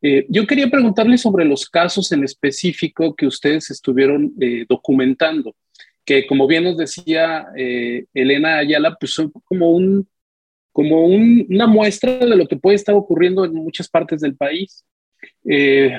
[0.00, 5.54] Eh, yo quería preguntarle sobre los casos en específico que ustedes estuvieron eh, documentando,
[6.02, 10.08] que como bien nos decía eh, Elena Ayala, pues son como, un,
[10.72, 14.84] como una muestra de lo que puede estar ocurriendo en muchas partes del país.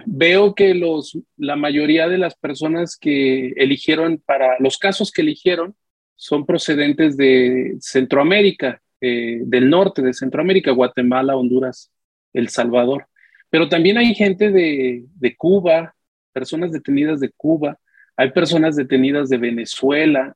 [0.05, 5.75] veo que los, la mayoría de las personas que eligieron para los casos que eligieron
[6.15, 11.91] son procedentes de Centroamérica, eh, del norte de Centroamérica, Guatemala, Honduras,
[12.31, 13.07] El Salvador.
[13.49, 15.93] Pero también hay gente de, Cuba,
[16.31, 17.77] personas detenidas de Cuba,
[18.15, 20.33] hay personas detenidas de Venezuela,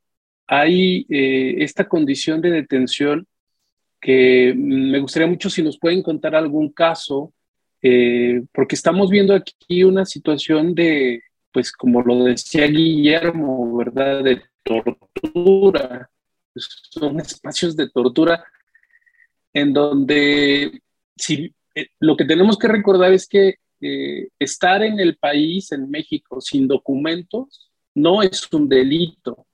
[0.48, 3.26] hay eh, esta condición de detención
[4.00, 7.34] que me gustaría mucho si nos pueden contar algún caso,
[7.82, 14.24] eh, porque estamos viendo aquí una situación de, pues como lo decía Guillermo, ¿verdad?
[14.24, 16.10] De tortura,
[16.56, 18.44] son espacios de tortura
[19.54, 20.82] en donde
[21.16, 25.90] si, eh, lo que tenemos que recordar es que eh, estar en el país, en
[25.90, 29.46] México, sin documentos, no es un delito,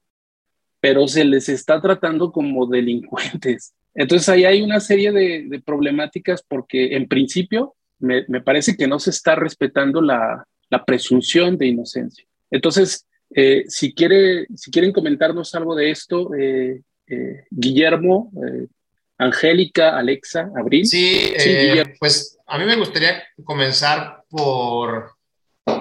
[0.79, 3.73] pero se les está tratando como delincuentes.
[3.95, 9.11] Entonces ahí hay una serie de, problemáticas porque en principio me, parece que no se
[9.11, 12.25] está respetando la, la presunción de inocencia.
[12.51, 18.31] Entonces, eh, si, quiere, si quieren comentarnos algo de esto, eh, eh, Guillermo,
[19.17, 20.85] Angélica, Alexa, Abril.
[20.85, 21.33] Sí,
[21.99, 25.11] pues a mí me gustaría comenzar por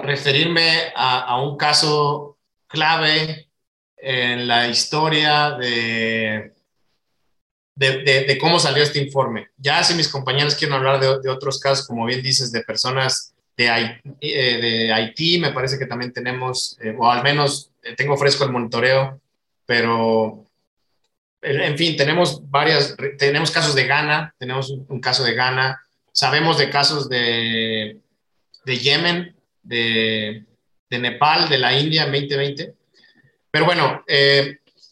[0.03, 3.49] referirme a, un caso clave
[3.97, 6.52] en la historia de,
[7.75, 9.47] de, cómo salió este informe.
[9.57, 13.67] Ya si mis compañeros quieren hablar de, otros casos, como bien dices, de personas de,
[14.21, 18.43] eh, de Haití, me parece que también tenemos, eh, o al menos eh, tengo fresco
[18.43, 19.19] el monitoreo,
[19.65, 20.45] pero
[21.41, 25.81] en fin, tenemos varias, tenemos casos de Ghana, tenemos un, caso de Ghana,
[26.11, 27.99] sabemos de casos de,
[28.63, 30.45] de Yemen, de,
[30.89, 32.73] de, Nepal, de la India en 2020.
[33.51, 34.03] Pero bueno,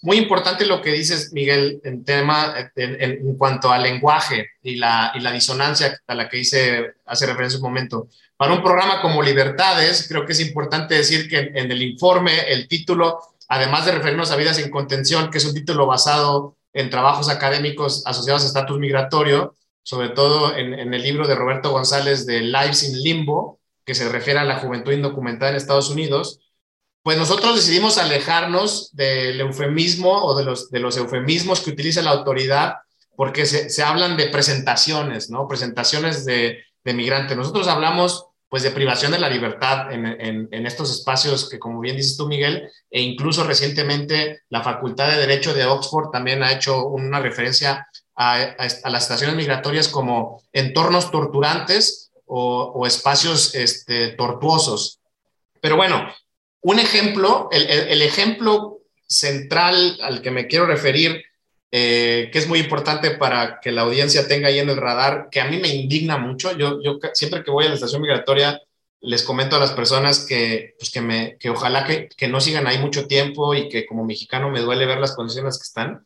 [0.02, 5.20] muy importante lo que dices, Miguel, en tema, en, cuanto al lenguaje y la, y
[5.20, 8.08] la, disonancia a la que hice, hace referencia un momento.
[8.36, 12.68] Para un programa como Libertades, creo que es importante decir que en, el informe el
[12.68, 17.30] título, además de referirnos a vidas en contención, que es un título basado en trabajos
[17.30, 22.42] académicos asociados a estatus migratorio, sobre todo en, en, el libro de Roberto González de
[22.42, 26.40] Lives in Limbo, que se refiere a la juventud indocumentada en Estados Unidos,
[27.04, 32.12] pues nosotros decidimos alejarnos del eufemismo o de los, de los eufemismos que utiliza la
[32.12, 32.76] autoridad,
[33.16, 35.48] porque se, se hablan de presentaciones, ¿no?
[35.48, 37.36] Presentaciones de, de migrantes.
[37.36, 40.06] Nosotros hablamos pues de privación de la libertad en,
[40.52, 45.22] en, estos espacios que, como bien dices tú, Miguel, e incluso recientemente la Facultad de
[45.22, 51.12] Derecho de Oxford también ha hecho una referencia a, a, las estaciones migratorias como entornos
[51.12, 55.00] torturantes o, o espacios este, tortuosos.
[55.62, 56.12] Pero bueno,
[56.62, 61.24] un ejemplo, el, ejemplo central al que me quiero referir,
[61.72, 65.42] eh, que es muy importante para que la audiencia tenga ahí en el radar, que
[65.42, 66.56] a mí me indigna mucho.
[66.58, 66.80] Yo,
[67.14, 68.60] siempre que voy a la estación migratoria
[69.04, 72.68] les comento a las personas que, pues que, me, que ojalá que, que no sigan
[72.68, 76.06] ahí mucho tiempo y que como mexicano me duele ver las condiciones que están.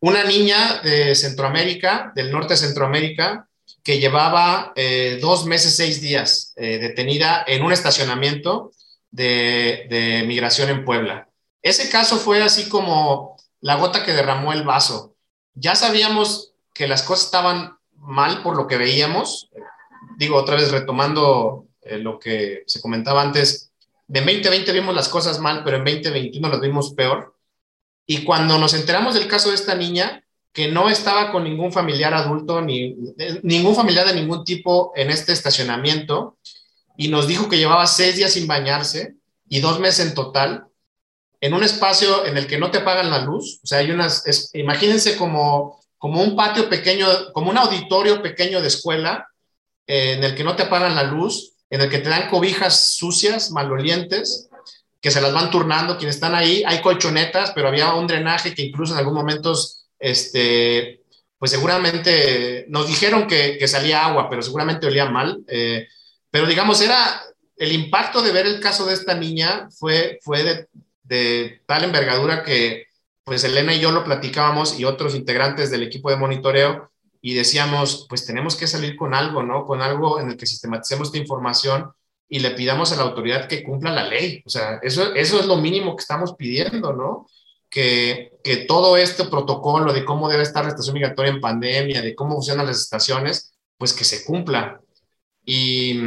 [0.00, 3.48] Una niña de Centroamérica, del norte de Centroamérica,
[3.84, 8.72] que llevaba eh, dos meses, seis días eh, detenida en un estacionamiento
[9.10, 11.28] de, migración en Puebla.
[11.62, 15.14] Ese caso fue así como la gota que derramó el vaso.
[15.54, 19.50] Ya sabíamos que las cosas estaban mal por lo que veíamos.
[20.16, 23.72] Digo, otra vez retomando eh, lo que se comentaba antes,
[24.06, 27.34] de 2020 vimos las cosas mal, pero en 2021 las vimos peor.
[28.06, 32.14] Y cuando nos enteramos del caso de esta niña, que no estaba con ningún familiar
[32.14, 36.38] adulto, ni eh, ningún familiar de ningún tipo en este estacionamiento,
[36.98, 39.14] y nos dijo que llevaba seis días sin bañarse
[39.48, 40.66] y dos meses en total,
[41.40, 43.60] en un espacio en el que no te pagan la luz.
[43.62, 48.66] O sea, hay unas, imagínense como, como un patio pequeño, como un auditorio pequeño de
[48.66, 49.28] escuela,
[49.86, 52.96] eh, en el que no te apagan la luz, en el que te dan cobijas
[52.96, 54.48] sucias, malolientes,
[55.00, 56.64] que se las van turnando quienes están ahí.
[56.66, 61.04] Hay colchonetas, pero había un drenaje que incluso en algún momentos, este,
[61.38, 65.38] pues seguramente nos dijeron que, que salía agua, pero seguramente olía mal.
[65.46, 65.86] Eh,
[66.30, 67.22] pero digamos, era
[67.58, 70.68] el impacto de ver el caso de esta niña fue, fue
[71.04, 72.86] de, tal envergadura que
[73.24, 78.06] pues Elena y yo lo platicábamos y otros integrantes del equipo de monitoreo y decíamos,
[78.08, 79.66] pues tenemos que salir con algo, ¿no?
[79.66, 81.92] Con algo en el que sistematicemos esta información
[82.28, 84.42] y le pidamos a la autoridad que cumpla la ley.
[84.46, 87.26] O sea, eso, eso es lo mínimo que estamos pidiendo, ¿no?
[87.68, 92.14] Que, que todo este protocolo de cómo debe estar la estación migratoria en pandemia, de
[92.14, 94.80] cómo funcionan las estaciones, pues que se cumpla.
[95.50, 95.98] Y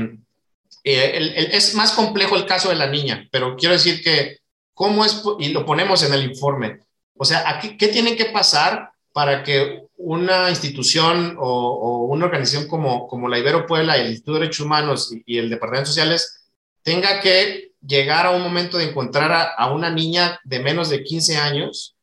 [0.84, 4.38] es más complejo el caso de la niña, pero quiero decir que,
[4.76, 5.24] ¿cómo es?
[5.40, 6.82] Y lo ponemos en el informe.
[7.18, 13.08] O sea, aquí, ¿qué tiene que pasar para que una institución o, una organización como,
[13.08, 16.52] como la Ibero Puebla, el Instituto de Derechos Humanos y, el Departamento de Sociales
[16.84, 21.38] tenga que llegar a un momento de encontrar a, una niña de menos de 15
[21.38, 21.96] años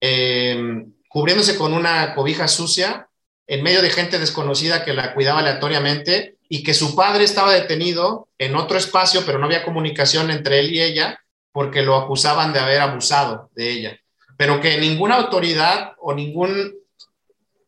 [0.00, 3.10] em, cubriéndose con una cobija sucia
[3.46, 8.28] en medio de gente desconocida que la cuidaba aleatoriamente y que su padre estaba detenido
[8.38, 11.20] en otro espacio, pero no había comunicación entre él y ella
[11.52, 13.98] porque lo acusaban de haber abusado de ella,
[14.36, 16.74] pero que ninguna autoridad o ningún,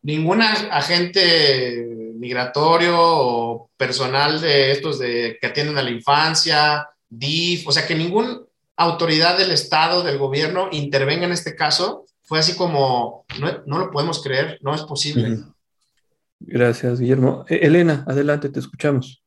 [0.01, 7.71] ningún agente migratorio o personal de estos de, que atienden a la infancia, DIF, o
[7.71, 8.39] sea, que ninguna
[8.77, 13.91] autoridad del Estado, del gobierno, intervenga en este caso, fue así como, no, no lo
[13.91, 15.39] podemos creer, no es posible.
[16.47, 17.45] Gracias, Guillermo.
[17.47, 19.23] E, Elena, adelante, te escuchamos.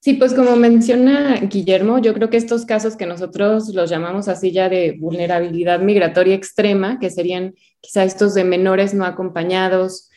[0.00, 4.52] Sí, pues como menciona Guillermo, yo creo que estos casos que nosotros los llamamos así
[4.52, 10.08] ya de vulnerabilidad migratoria extrema, que serían quizá estos de menores no acompañados,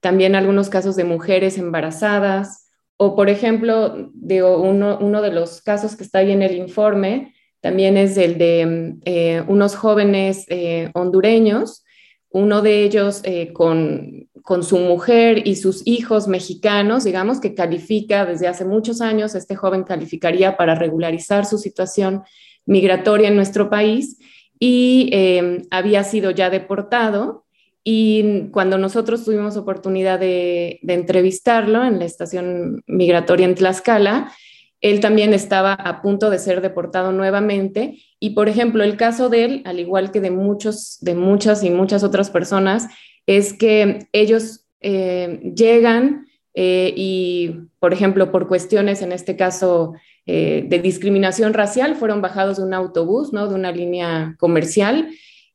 [0.00, 2.68] también algunos casos de mujeres embarazadas,
[2.98, 7.96] o por ejemplo, digo, uno, de los casos que está ahí en el informe también
[7.96, 11.84] es el de eh, unos jóvenes eh, hondureños,
[12.30, 18.24] uno de ellos eh, con con su mujer y sus hijos mexicanos, digamos, que califica
[18.24, 22.22] desde hace muchos años, este joven calificaría para regularizar su situación
[22.64, 24.16] migratoria en nuestro país
[24.58, 27.44] y eh, había sido ya deportado.
[27.84, 34.32] Y cuando nosotros tuvimos oportunidad de, de entrevistarlo en la estación migratoria en Tlaxcala,
[34.80, 37.98] él también estaba a punto de ser deportado nuevamente.
[38.18, 41.68] Y, por ejemplo, el caso de él, al igual que de, muchos, de muchas y
[41.68, 42.86] muchas otras personas,
[43.28, 49.92] es que ellos eh, llegan eh, y, por ejemplo, por cuestiones, en este caso,
[50.24, 53.46] eh, de discriminación racial, fueron bajados de un autobús, ¿no?
[53.46, 55.10] De una línea comercial.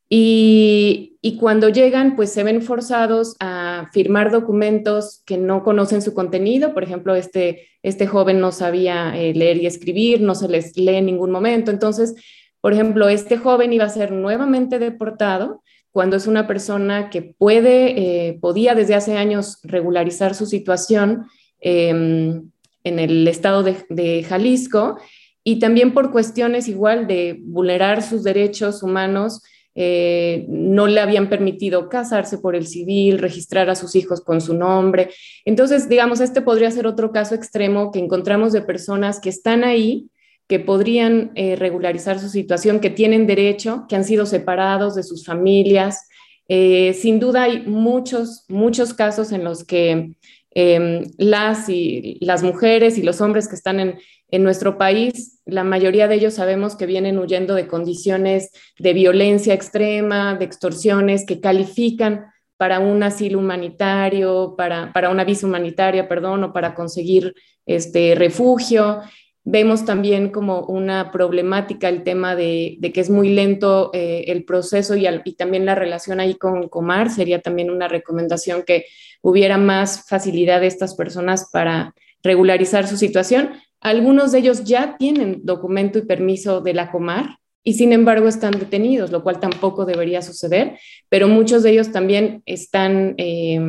[0.07, 6.13] Y, y, cuando llegan, pues se ven forzados a firmar documentos que no conocen su
[6.13, 6.75] contenido.
[6.75, 11.07] Por ejemplo, este, este joven no sabía leer y escribir, no se les lee en
[11.07, 11.71] ningún momento.
[11.71, 12.13] Entonces,
[12.61, 15.62] por ejemplo, este joven iba a ser nuevamente deportado
[15.93, 21.27] cuando es una persona que puede, eh, podía desde hace años regularizar su situación
[21.61, 22.49] em,
[22.83, 24.97] en el estado de, Jalisco
[25.43, 29.43] y también por cuestiones igual de vulnerar sus derechos humanos,
[29.75, 34.55] eh, no le habían permitido casarse por el civil, registrar a sus hijos con su
[34.55, 35.11] nombre.
[35.45, 40.09] Entonces, digamos, este podría ser otro caso extremo que encontramos de personas que están ahí
[40.47, 45.25] que podrían eh, regularizar su situación, que tienen derecho, que han sido separados de sus
[45.25, 46.07] familias.
[46.47, 50.11] Eh, sin duda hay muchos, muchos casos en los que
[50.51, 53.97] em, las, y, las mujeres y los hombres que están en,
[54.33, 59.53] en nuestro país, la mayoría de ellos sabemos que vienen huyendo de condiciones de violencia
[59.53, 62.25] extrema, de extorsiones, que califican
[62.57, 67.35] para un asilo humanitario, para, para una visa humanitaria, perdón, o para conseguir
[67.65, 69.01] este refugio.
[69.45, 74.95] Vemos también como una problemática el tema de, que es muy lento eh, el proceso
[74.95, 77.09] y, también la relación ahí con Comar.
[77.09, 78.85] Sería también una recomendación que
[79.21, 83.51] hubiera más facilidad de estas personas para regularizar su situación.
[83.81, 88.57] Algunos de ellos ya tienen documento y permiso de la Comar y sin embargo están
[88.57, 90.77] detenidos, lo cual tampoco debería suceder,
[91.09, 93.15] pero muchos de ellos también están...
[93.17, 93.59] Eh,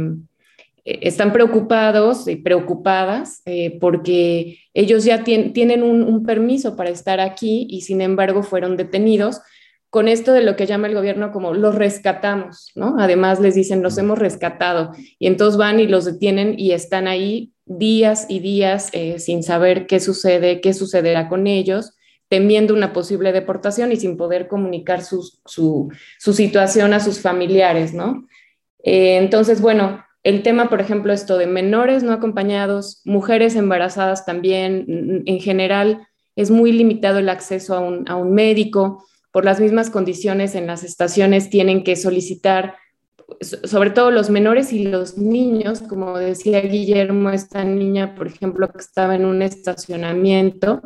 [0.85, 7.83] están preocupados y preocupadas eh, porque ellos ya tienen un, permiso para estar aquí y
[7.83, 9.41] sin embargo fueron detenidos
[9.89, 12.97] con esto de lo que llama el gobierno como los rescatamos, ¿no?
[12.99, 17.53] Además les dicen los hemos rescatado y entonces van y los detienen y están ahí
[17.65, 21.93] días y días eh, sin saber qué sucede, qué sucederá con ellos
[22.29, 28.27] temiendo una posible deportación y sin poder comunicar su, su, situación a sus familiares, ¿no?
[28.83, 35.39] entonces, bueno, el tema, por ejemplo, esto de menores no acompañados, mujeres embarazadas también, en
[35.39, 39.05] general, es muy limitado el acceso a un, médico.
[39.31, 42.77] Por las mismas condiciones en las estaciones tienen que solicitar,
[43.41, 48.79] sobre todo los menores y los niños, como decía Guillermo, esta niña, por ejemplo, que
[48.79, 50.81] estaba en un estacionamiento,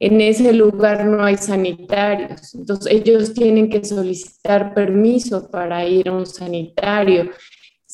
[0.00, 2.56] en ese lugar no hay sanitarios.
[2.56, 7.30] Entonces ellos tienen que solicitar permiso para ir a un sanitario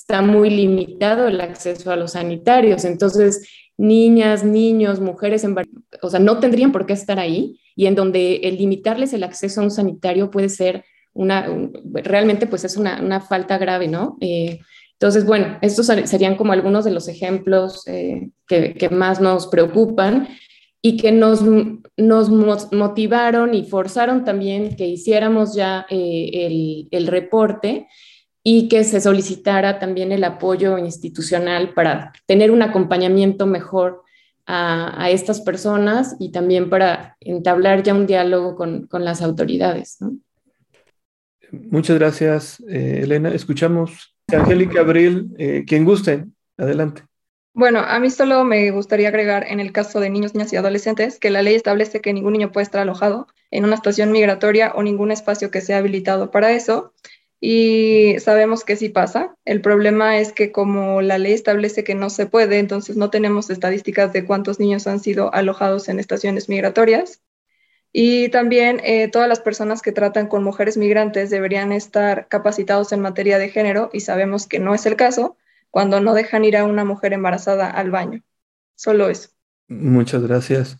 [0.06, 2.84] está muy limitado el acceso a los sanitarios.
[2.84, 5.44] Entonces, niñas, niños, mujeres,
[6.00, 9.60] o sea, no tendrían por qué estar ahí y en donde el limitarles el acceso
[9.60, 11.48] a un sanitario puede ser una,
[11.92, 14.16] realmente pues es una, falta grave, ¿no?
[14.20, 14.60] Eh,
[14.92, 20.28] entonces, bueno, estos serían como algunos de los ejemplos eh, que, más nos preocupan
[20.80, 21.42] y que nos,
[21.96, 27.88] nos motivaron y forzaron también que hiciéramos ya eh, el, el reporte
[28.48, 34.04] y que se solicitara también el apoyo institucional para tener un acompañamiento mejor
[34.46, 39.98] a, estas personas y también para entablar ya un diálogo con, las autoridades.
[41.50, 43.34] Muchas gracias, eh, Elena.
[43.34, 46.26] Escuchamos a Angélica Abril, eh, quien guste.
[46.56, 47.02] Adelante.
[47.52, 51.18] Bueno, a mí solo me gustaría agregar en el caso de niños, niñas y adolescentes
[51.18, 54.84] que la ley establece que ningún niño puede estar alojado en una estación migratoria o
[54.84, 56.92] ningún espacio que sea habilitado para eso
[57.48, 59.36] y sabemos que sí pasa.
[59.44, 63.50] El problema es que como la ley establece que no se puede, entonces no tenemos
[63.50, 67.22] estadísticas de cuántos niños han sido alojados en estaciones migratorias.
[67.92, 72.98] Y también eh, todas las personas que tratan con mujeres migrantes deberían estar capacitados en
[72.98, 75.36] materia de género y sabemos que no es el caso
[75.70, 78.24] cuando no dejan ir a una mujer embarazada al baño.
[78.74, 79.28] Solo eso.
[79.68, 80.78] Muchas gracias.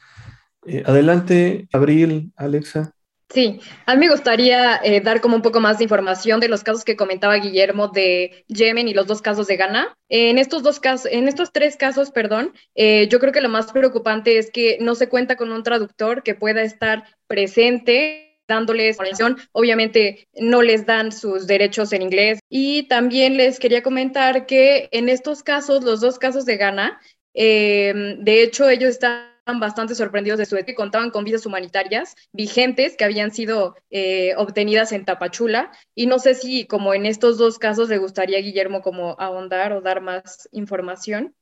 [0.67, 2.96] Eh, adelante, Abril, Alexa.
[3.29, 6.63] Sí, a mí me gustaría eh, dar como un poco más de información de los
[6.63, 9.97] casos que comentaba Guillermo de Yemen y los dos casos de Ghana.
[10.09, 13.73] En estos dos casos, en estos tres casos, perdón, eh, yo creo que lo más
[13.73, 19.39] preocupante es que no se cuenta con un traductor que pueda estar presente dándoles información,
[19.51, 22.39] obviamente no les dan sus derechos en inglés.
[22.49, 27.01] Y también les quería comentar que en estos casos, los dos casos de Ghana,
[27.35, 32.97] eh, de hecho ellos están bastante sorprendidos de su que contaban con visas humanitarias vigentes
[32.97, 35.71] que habían sido eh, obtenidas en Tapachula.
[35.95, 39.81] Y no sé si, como en estos dos casos, le gustaría Guillermo como ahondar o
[39.81, 41.35] dar más información.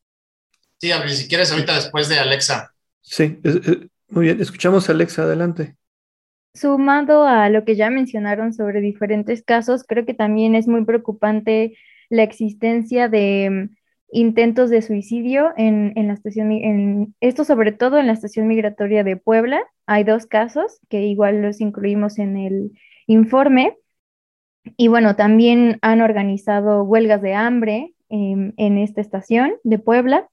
[0.78, 2.74] Sí, Abril, si quieres ahorita después de Alexa.
[3.00, 3.38] Sí,
[4.08, 4.40] muy bien.
[4.40, 5.76] Escuchamos a Alexa, adelante.
[6.54, 11.76] Sumado a lo que ya mencionaron sobre diferentes casos, creo que también es muy preocupante
[12.10, 13.70] la existencia de
[14.14, 19.16] intentos de suicidio en, la estación, en, esto sobre todo en la estación migratoria de
[19.16, 19.62] Puebla.
[19.86, 22.72] Hay dos casos que igual los incluimos en el
[23.06, 23.76] informe.
[24.76, 30.28] Y bueno, también han organizado huelgas de hambre en, en esta estación de Puebla.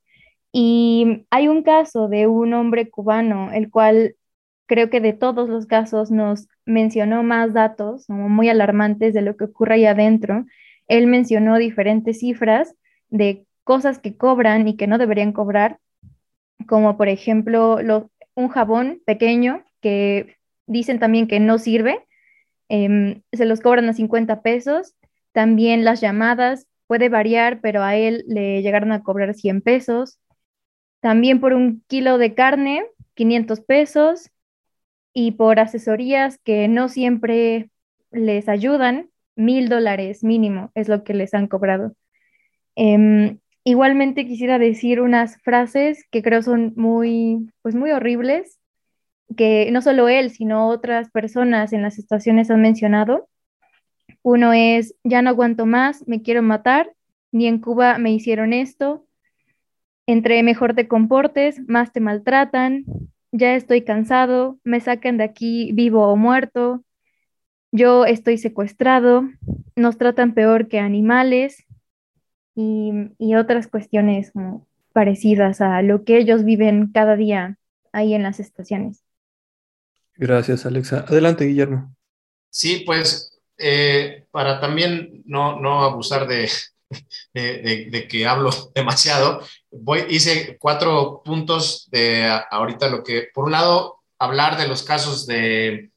[0.54, 4.16] Y hay un caso de un hombre cubano, el cual
[4.68, 9.46] creo que de todos los casos nos mencionó más datos, muy alarmantes de lo que
[9.46, 10.46] ocurre ahí adentro.
[10.88, 12.76] Él mencionó diferentes cifras
[13.10, 15.80] de cosas que cobran y que no deberían cobrar,
[16.68, 17.78] como por ejemplo
[18.36, 20.36] un jabón pequeño que
[20.68, 22.06] dicen también que no sirve,
[22.68, 24.94] em, se los cobran a 50 pesos.
[25.32, 30.20] También las llamadas puede variar, pero a él le llegaron a cobrar 100 pesos.
[31.00, 34.32] También por un kilo de carne, 500 pesos.
[35.14, 37.70] Y por asesorías que no siempre
[38.12, 41.96] les ayudan, mil dólares mínimo es lo que les han cobrado.
[42.76, 48.60] Em, Igualmente quisiera decir unas frases que creo son muy, pues muy horribles,
[49.38, 53.30] que no solo él, sino otras personas en las estaciones han mencionado.
[54.24, 56.92] Uno es, ya no aguanto más, me quiero matar,
[57.32, 59.06] ni en Cuba me hicieron esto,
[60.06, 62.86] entre mejor te comportes, más te maltratan,
[63.32, 66.84] ya estoy cansado, me sacan de aquí vivo o muerto,
[67.72, 69.24] yo estoy secuestrado,
[69.76, 71.66] nos tratan peor que animales,
[72.56, 74.32] y, otras cuestiones
[74.94, 77.58] parecidas a lo que ellos viven cada día
[77.94, 79.04] ahí en las estaciones.
[80.16, 81.06] Gracias, Alexa.
[81.08, 81.96] Adelante, Guillermo.
[82.50, 86.50] Sí, pues eh, para también no, no abusar de,
[87.34, 89.42] de, que hablo demasiado,
[89.72, 95.26] voy, hice cuatro puntos de ahorita lo que, por un lado, hablar de los casos
[95.26, 95.92] de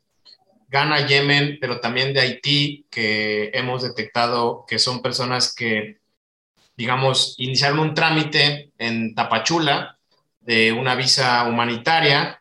[0.68, 5.98] Ghana, Yemen, pero también de Haití, que hemos detectado que son personas que
[6.76, 9.98] digamos, iniciaron un trámite en Tapachula
[10.40, 12.40] de una visa humanitaria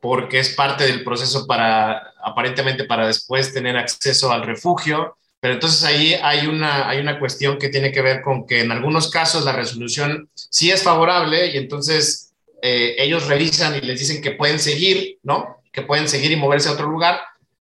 [0.00, 5.16] porque es parte del proceso para, aparentemente, para después tener acceso al refugio.
[5.40, 8.72] Pero entonces ahí hay una, hay una cuestión que tiene que ver con que en
[8.72, 14.22] algunos casos la resolución sí es favorable y entonces eh, ellos revisan y les dicen
[14.22, 15.58] que pueden seguir, ¿no?
[15.72, 17.20] Que pueden seguir y moverse a otro lugar,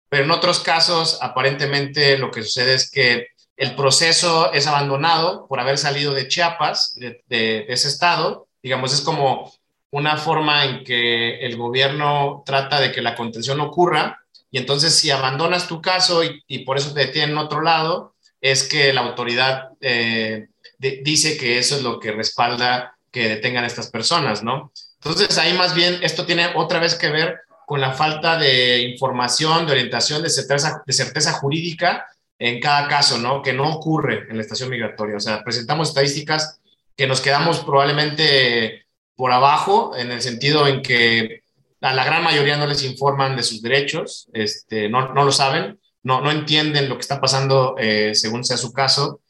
[0.08, 3.28] pero en otros casos aparentemente lo que sucede es que
[3.62, 8.48] el proceso es abandonado por haber salido de Chiapas, de, ese estado.
[8.60, 9.52] Digamos, es como
[9.92, 14.20] una forma en que el gobierno trata de que la contención ocurra.
[14.50, 18.64] Y entonces, si abandonas tu caso y, por eso te detienen en otro lado, es
[18.64, 20.48] que la autoridad eh,
[20.78, 24.72] dice que eso es lo que respalda que detengan a estas personas, ¿no?
[24.94, 29.66] Entonces, ahí más bien esto tiene otra vez que ver con la falta de información,
[29.66, 32.08] de orientación, de certeza, de certeza jurídica
[32.42, 33.40] en cada caso, ¿no?
[33.40, 35.16] Que no ocurre en la estación migratoria.
[35.16, 36.60] O sea, presentamos estadísticas
[36.96, 41.44] que nos quedamos probablemente por abajo, en el sentido en que
[41.80, 45.78] a la gran mayoría no les informan de sus derechos, este, no, no lo saben,
[46.02, 49.20] no, no entienden lo que está pasando eh, según sea su caso.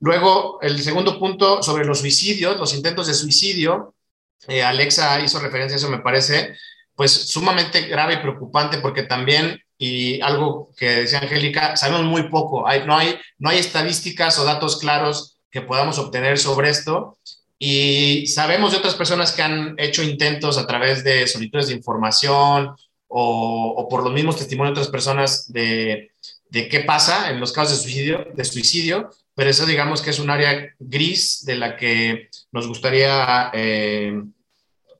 [0.00, 3.94] Luego, el segundo punto sobre los suicidios, los intentos de suicidio.
[4.48, 6.56] Eh, Alexa hizo referencia a eso, me parece,
[6.96, 12.66] pues sumamente grave y preocupante porque también y algo que decía Angélica, sabemos muy poco,
[12.66, 17.18] hay, no, hay, no hay estadísticas o datos claros que podamos obtener sobre esto
[17.58, 22.74] y sabemos de otras personas que han hecho intentos a través de solicitudes de información
[23.08, 26.12] o, o por los mismos testimonios de otras personas de,
[26.48, 30.18] de, qué pasa en los casos de suicidio, de suicidio, pero eso digamos que es
[30.18, 33.50] un área gris de la que nos gustaría...
[33.52, 34.22] Eh,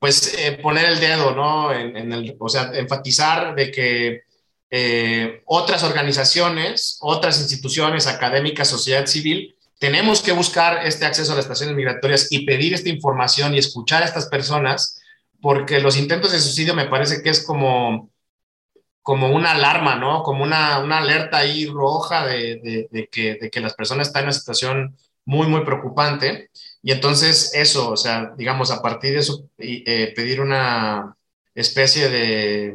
[0.02, 1.72] pues eh, poner el dedo, ¿no?
[1.72, 4.22] En, en el, o sea, enfatizar de que
[4.74, 11.44] eh, otras organizaciones, otras instituciones académicas, sociedad civil, tenemos que buscar este acceso a las
[11.44, 14.98] estaciones migratorias y pedir esta información y escuchar a estas personas,
[15.42, 18.10] porque los intentos de suicidio me parece que es como,
[19.02, 20.22] como una alarma, ¿no?
[20.22, 24.28] Como una, una alerta ahí roja de, de, que, de, que, las personas están en
[24.28, 24.96] una situación
[25.26, 26.48] muy, muy preocupante.
[26.82, 31.14] Y entonces eso, o sea, digamos, a partir de eso, eh, pedir una
[31.54, 32.74] especie de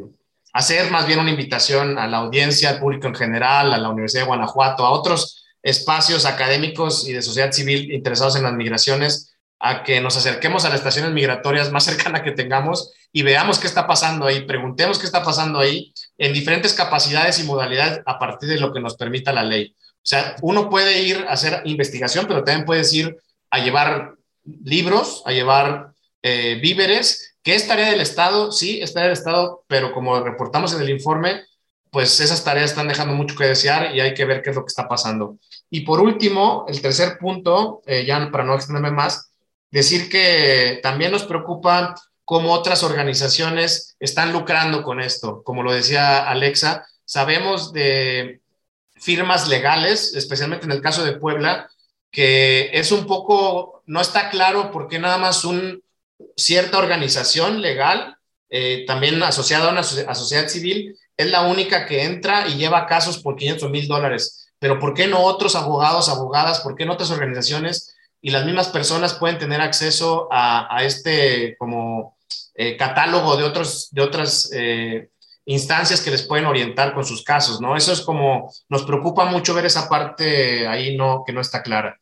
[0.58, 4.24] hacer más bien una invitación a la audiencia, al público en general, a la Universidad
[4.24, 9.84] de Guanajuato, a otros espacios académicos y de sociedad civil interesados en las migraciones, a
[9.84, 13.86] que nos acerquemos a las estaciones migratorias más cercanas que tengamos y veamos qué está
[13.86, 18.60] pasando ahí, preguntemos qué está pasando ahí en diferentes capacidades y modalidades a partir de
[18.60, 19.76] lo que nos permita la ley.
[19.78, 23.16] O sea, uno puede ir a hacer investigación, pero también puedes ir
[23.51, 24.16] a llevar
[24.64, 25.91] libros, a llevar
[26.24, 30.74] eh, víveres, que es tarea del Estado, sí, es tarea del Estado, pero como reportamos
[30.74, 31.45] en el informe,
[31.89, 34.64] pues esas tareas están dejando mucho que desear y hay que ver qué es lo
[34.64, 35.38] que está pasando.
[35.70, 39.32] Y por último, el tercer punto, eh, ya para no extenderme más,
[39.72, 41.95] decir que también nos preocupa
[42.26, 45.41] cómo otras organizaciones están lucrando con esto.
[45.43, 48.41] Como lo decía Alexa, sabemos de
[48.95, 51.70] firmas legales, especialmente en el caso de Puebla,
[52.12, 55.82] que es un poco, no está claro por qué nada más un,
[56.36, 58.18] cierta organización legal,
[58.49, 63.18] eh, también asociada a una sociedad civil, es la única que entra y lleva casos
[63.20, 64.49] por 500 mil dólares.
[64.59, 66.61] Pero ¿por qué no otros abogados, abogadas?
[66.61, 67.95] ¿Por qué no otras organizaciones?
[68.22, 72.18] Y las mismas personas pueden tener acceso a, este como
[72.55, 75.09] eh, catálogo de, otros, de otras eh,
[75.45, 77.76] instancias que les pueden orientar con sus casos, ¿no?
[77.76, 81.99] Eso es como, nos preocupa mucho ver esa parte ahí no, que no está clara.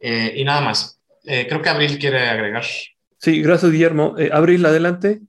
[0.00, 0.98] y nada más.
[1.22, 2.64] creo que Abril quiere agregar.
[3.24, 4.16] Sí, gracias, Guillermo.
[4.18, 5.22] Eh, Abril, adelante.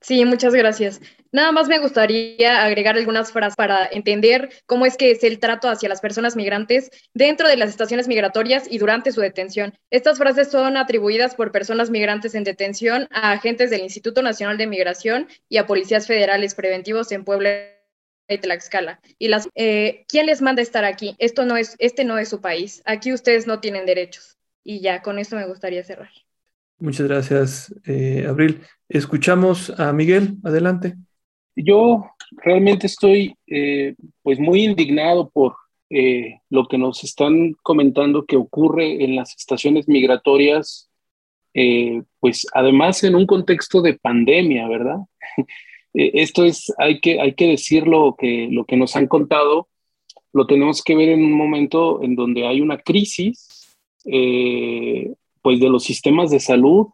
[0.00, 1.00] Sí, muchas gracias.
[1.32, 5.68] Nada más me gustaría agregar algunas frases para entender cómo es que es el trato
[5.68, 9.74] hacia las personas migrantes dentro de las estaciones migratorias y durante su detención.
[9.90, 14.68] Estas frases son atribuidas por personas migrantes en detención a agentes del Instituto Nacional de
[14.68, 17.50] Migración y a policías federales preventivos en Puebla
[18.28, 19.00] y Tlaxcala.
[19.18, 21.16] Y las, eh, ¿quién les manda estar aquí?
[21.18, 22.80] Esto no es, este no es su país.
[22.84, 24.38] Aquí ustedes no tienen derechos.
[24.62, 26.10] Y ya, con esto me gustaría cerrar.
[26.80, 28.62] Muchas gracias, eh, Abril.
[28.88, 30.94] Escuchamos a Miguel, adelante.
[31.54, 32.06] Yo
[32.42, 35.56] realmente estoy eh, pues muy indignado por
[35.90, 40.88] eh, lo que nos están comentando que ocurre en las estaciones migratorias,
[42.18, 44.98] pues además en un contexto de pandemia, ¿verdad?
[45.92, 49.68] Esto es, hay que, hay que decirlo, que lo que nos han contado
[50.32, 53.76] lo tenemos que ver en un momento en donde hay una crisis
[55.42, 56.88] pues de los sistemas de salud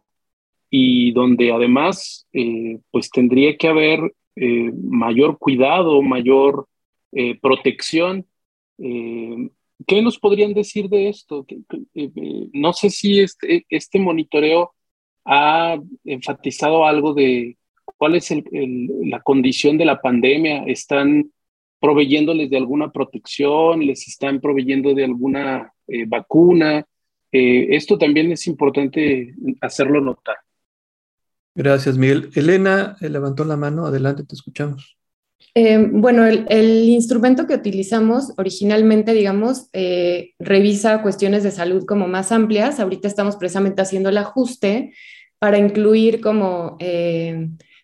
[0.69, 6.67] y donde además eh, pues tendría que haber eh, mayor cuidado, mayor
[7.11, 8.25] eh, protección.
[8.77, 11.45] ¿Qué nos podrían decir de esto?
[12.53, 14.73] no sé si este, este monitoreo
[15.25, 20.63] ha enfatizado algo de cuál es la condición de la pandemia.
[20.65, 21.31] ¿Están
[21.79, 23.85] proveyéndoles de alguna protección?
[23.85, 25.73] ¿Les están proveyendo de alguna
[26.07, 26.85] vacuna?
[27.31, 30.37] Eh, esto también es importante hacerlo notar.
[31.55, 32.29] Gracias, Miguel.
[32.35, 33.85] Elena eh, levantó la mano.
[33.85, 34.97] Adelante, te escuchamos.
[35.55, 39.69] Eh, bueno, el, instrumento que utilizamos originalmente, digamos,
[40.39, 42.79] revisa cuestiones de salud como más amplias.
[42.79, 44.93] Ahorita estamos precisamente haciendo el ajuste
[45.39, 46.77] para incluir como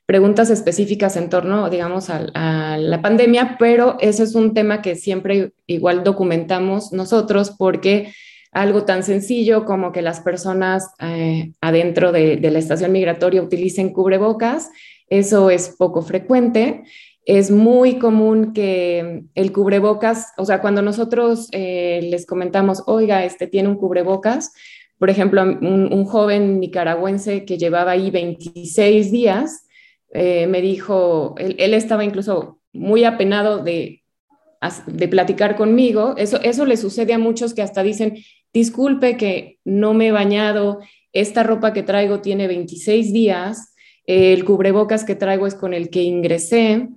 [0.06, 5.54] preguntas específicas en torno, digamos, a, la pandemia, pero ese es un tema que siempre
[5.66, 8.14] igual documentamos nosotros porque
[8.54, 14.70] algo tan sencillo como que las personas eh, adentro de, la estación migratoria utilicen cubrebocas.
[15.10, 16.84] Eso es poco frecuente.
[17.26, 23.48] Es muy común que el cubrebocas, o sea, cuando nosotros eh, les comentamos, oiga, este
[23.48, 24.54] tiene un cubrebocas,
[25.00, 29.66] por ejemplo, un, joven nicaragüense que llevaba ahí 26 días,
[30.14, 34.04] eh, me dijo, él, él, estaba incluso muy apenado de,
[34.88, 36.14] de platicar conmigo.
[36.18, 38.18] Eso, eso le sucede a muchos que hasta dicen,
[38.54, 40.80] disculpe que no me he bañado,
[41.12, 43.74] esta ropa que traigo tiene 26 días,
[44.06, 46.90] el cubrebocas que traigo es con el que ingresé.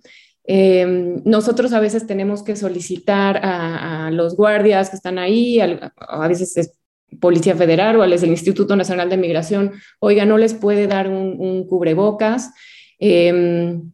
[0.45, 6.57] Em, nosotros a veces tenemos que solicitar a, los guardias que están ahí, a, veces
[6.57, 6.73] es
[7.21, 11.67] Policía Federal o al el Instituto Nacional de Migración, oiga, no les puede dar un,
[11.67, 12.53] cubrebocas.
[12.99, 13.91] Em,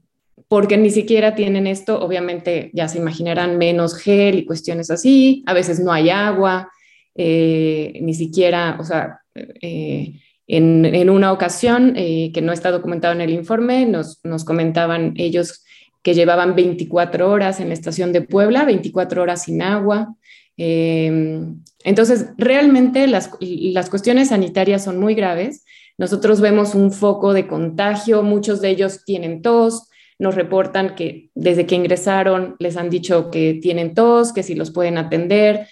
[0.48, 5.54] porque ni siquiera tienen esto, obviamente ya se imaginarán menos gel y cuestiones así, a
[5.54, 6.70] veces no hay agua,
[7.14, 13.20] eh, ni siquiera, o sea, eh, en, una ocasión eh, que no está documentado en
[13.20, 15.64] el informe, nos, comentaban ellos
[16.02, 20.14] que llevaban 24 horas en la estación de Puebla, 24 horas sin agua.
[20.56, 25.64] entonces, realmente las, las cuestiones sanitarias son muy graves.
[25.98, 29.88] Nosotros vemos un foco de contagio, muchos de ellos tienen tos,
[30.18, 34.70] nos reportan que desde que ingresaron les han dicho que tienen tos, que si los
[34.70, 35.68] pueden atender,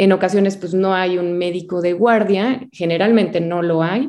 [0.00, 4.08] en ocasiones, pues no hay un médico de guardia, generalmente no lo hay.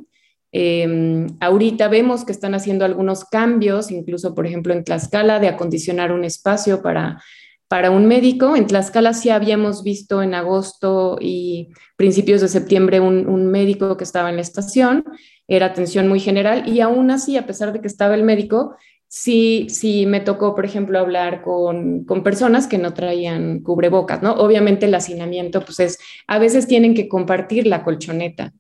[0.54, 6.14] Em, ahorita vemos que están haciendo algunos cambios, incluso por ejemplo en Tlaxcala, de acondicionar
[6.14, 7.22] un espacio para,
[7.68, 8.56] para un médico.
[8.56, 14.06] En Tlaxcala sí habíamos visto en agosto y principios de septiembre un, un médico que
[14.06, 15.04] estaba en la estación,
[15.46, 18.78] era atención muy general y aún así, a pesar de que estaba el médico,
[19.12, 24.32] sí, sí me tocó, por ejemplo, hablar con, con, personas que no traían cubrebocas, ¿no?
[24.36, 28.54] Obviamente el hacinamiento, pues es, a veces tienen que compartir la colchoneta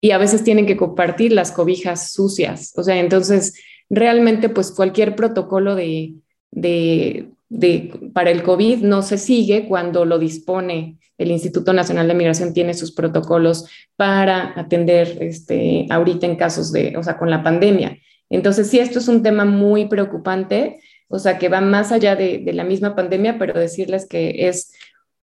[0.00, 2.72] y a veces tienen que compartir las cobijas sucias.
[2.76, 3.54] O sea, entonces,
[3.88, 6.14] realmente, pues cualquier protocolo de,
[6.50, 12.14] de, de, para el COVID no se sigue cuando lo dispone el Instituto Nacional de
[12.14, 17.44] Migración tiene sus protocolos para atender este, ahorita en casos de, o sea, con la
[17.44, 17.96] pandemia.
[18.30, 22.42] Entonces, sí, esto es un tema muy preocupante, o sea, que va más allá de,
[22.52, 24.72] la misma pandemia, pero decirles que es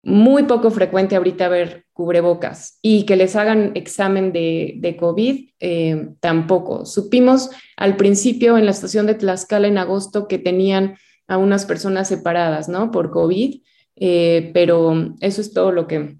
[0.01, 6.86] muy poco frecuente ahorita ver cubrebocas y que les hagan examen de, COVID, eh, tampoco.
[6.86, 10.97] Supimos al principio en la estación de Tlaxcala en agosto que tenían
[11.28, 12.91] a unas personas separadas, ¿no?
[12.91, 13.62] Por COVID,
[13.95, 16.18] eh, pero eso es todo lo que,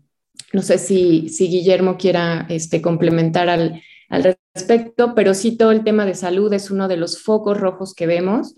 [0.53, 5.83] no sé si, si Guillermo quiera este, complementar al, al respecto, pero sí todo el
[5.83, 8.55] tema de salud es uno de los focos rojos que vemos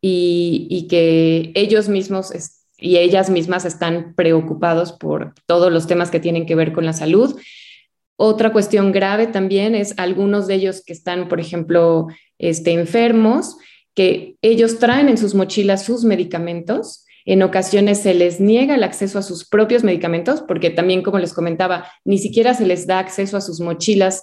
[0.00, 2.32] y, que ellos mismos
[2.78, 6.92] y ellas mismas están preocupados por todos los temas que tienen que ver con la
[6.92, 7.38] salud.
[8.16, 12.06] Otra cuestión grave también es algunos de ellos que están, por ejemplo,
[12.38, 13.56] este, enfermos,
[13.94, 17.04] que ellos traen en sus mochilas sus medicamentos.
[17.24, 21.32] En ocasiones se les niega el acceso a sus propios medicamentos, porque también, como les
[21.32, 24.22] comentaba, ni siquiera se les da acceso a sus mochilas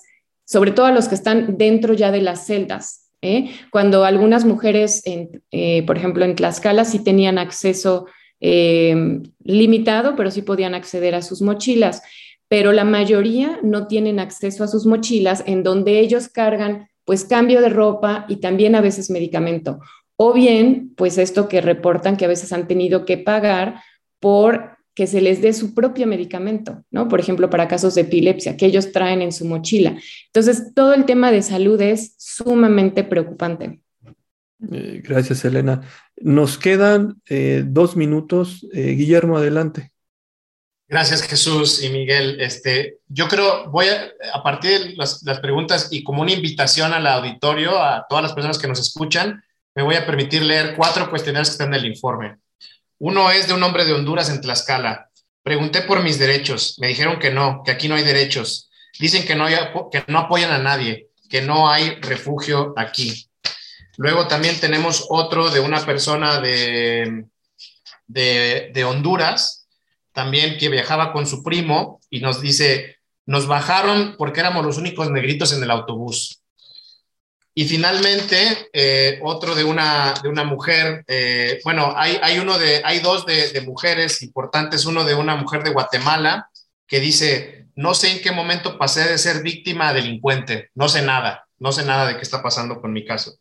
[0.53, 3.09] sobre todo a los que están dentro ya de las celdas.
[3.23, 3.49] ¿eh?
[3.71, 8.05] Cuando algunas mujeres, eh, por ejemplo, en Tlaxcala sí tenían acceso
[8.39, 8.95] eh,
[9.43, 12.03] limitado, pero sí podían acceder a sus mochilas,
[12.47, 17.59] pero la mayoría no tienen acceso a sus mochilas en donde ellos cargan pues cambio
[17.59, 19.79] de ropa y también a veces medicamento.
[20.17, 23.81] O bien, pues esto que reportan que a veces han tenido que pagar
[24.19, 27.07] por que se les dé su propio medicamento, ¿no?
[27.07, 29.97] Por ejemplo, para casos de epilepsia, que ellos traen en su mochila.
[30.27, 33.81] Entonces, todo el tema de salud es sumamente preocupante.
[34.71, 35.81] Eh, gracias, Elena.
[36.17, 38.65] Nos quedan eh, dos minutos.
[38.71, 39.91] Eh, Guillermo, adelante.
[40.87, 42.39] Gracias, Jesús y Miguel.
[42.39, 46.93] Este, yo creo, voy a, a partir de las, las preguntas y como una invitación
[46.93, 49.43] al auditorio, a todas las personas que nos escuchan,
[49.75, 52.37] me voy a permitir leer cuatro cuestionarios que están en el informe.
[53.05, 55.09] Uno es de un hombre de Honduras en Tlaxcala.
[55.43, 56.77] Pregunté por mis derechos.
[56.79, 58.69] Me dijeron que no, que aquí no hay derechos.
[58.97, 59.45] Dicen que no,
[59.91, 63.29] que no apoyan a nadie, que no hay refugio aquí.
[63.97, 67.25] Luego también tenemos otro de una persona de,
[68.07, 69.67] de, de Honduras,
[70.13, 75.11] también que viajaba con su primo y nos dice, nos bajaron porque éramos los únicos
[75.11, 76.41] negritos en el autobús.
[77.55, 82.81] Y finalmente, eh, otro de una, de una mujer, eh, bueno, hay, hay, uno de,
[82.83, 86.49] hay dos de, de, mujeres importantes, uno de una mujer de Guatemala
[86.87, 91.03] que dice, no sé en qué momento pasé de ser víctima a delincuente, no sé
[91.03, 93.37] nada, no sé nada de qué está pasando con mi caso.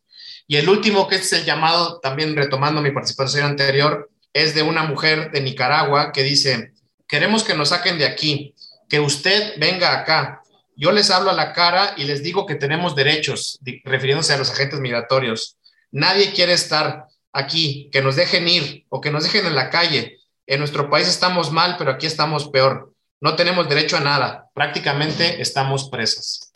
[0.47, 4.83] Y el último, que es el llamado, también retomando mi participación anterior, es de una
[4.83, 6.73] mujer de Nicaragua que dice,
[7.07, 8.53] queremos que nos saquen de aquí,
[8.89, 10.42] que usted venga acá,
[10.75, 14.51] yo les hablo a la cara y les digo que tenemos derechos, refiriéndose a los
[14.51, 15.57] agentes migratorios.
[15.91, 20.19] Nadie quiere estar aquí, que nos dejen ir o que nos dejen en la calle.
[20.47, 22.93] En nuestro país estamos mal, pero aquí estamos peor.
[23.21, 24.49] No tenemos derecho a nada.
[24.53, 26.51] Prácticamente estamos presas.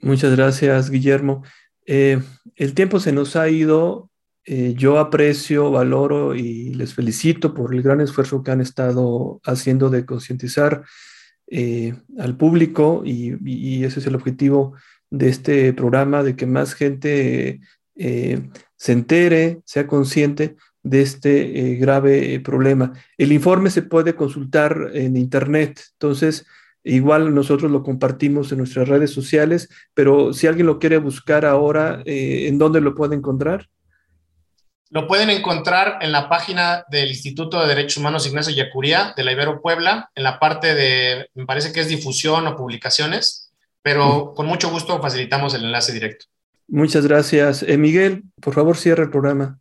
[0.00, 1.44] Muchas gracias, Guillermo.
[1.86, 2.20] Eh,
[2.56, 4.10] el tiempo se nos ha ido.
[4.44, 9.88] Eh, yo aprecio, valoro y les felicito por el gran esfuerzo que han estado haciendo
[9.88, 10.82] de concientizar
[11.54, 14.72] eh, al público y, ese es el objetivo
[15.10, 17.60] de este programa, de que más gente
[17.94, 22.94] eh, se entere, sea consciente de este eh, grave problema.
[23.18, 26.46] El informe se puede consultar en Internet, entonces
[26.84, 32.02] igual nosotros lo compartimos en nuestras redes sociales, pero si alguien lo quiere buscar ahora,
[32.06, 33.68] ¿en dónde lo puede encontrar?
[34.92, 39.32] Lo pueden encontrar en la página del Instituto de Derechos Humanos Ignacio Yacuría de la
[39.32, 44.44] Ibero Puebla, en la parte de, me parece que es difusión o publicaciones, pero con
[44.44, 46.26] mucho gusto facilitamos el enlace directo.
[46.68, 47.62] Muchas gracias.
[47.62, 49.58] Eh, Miguel, por favor, cierre el programa.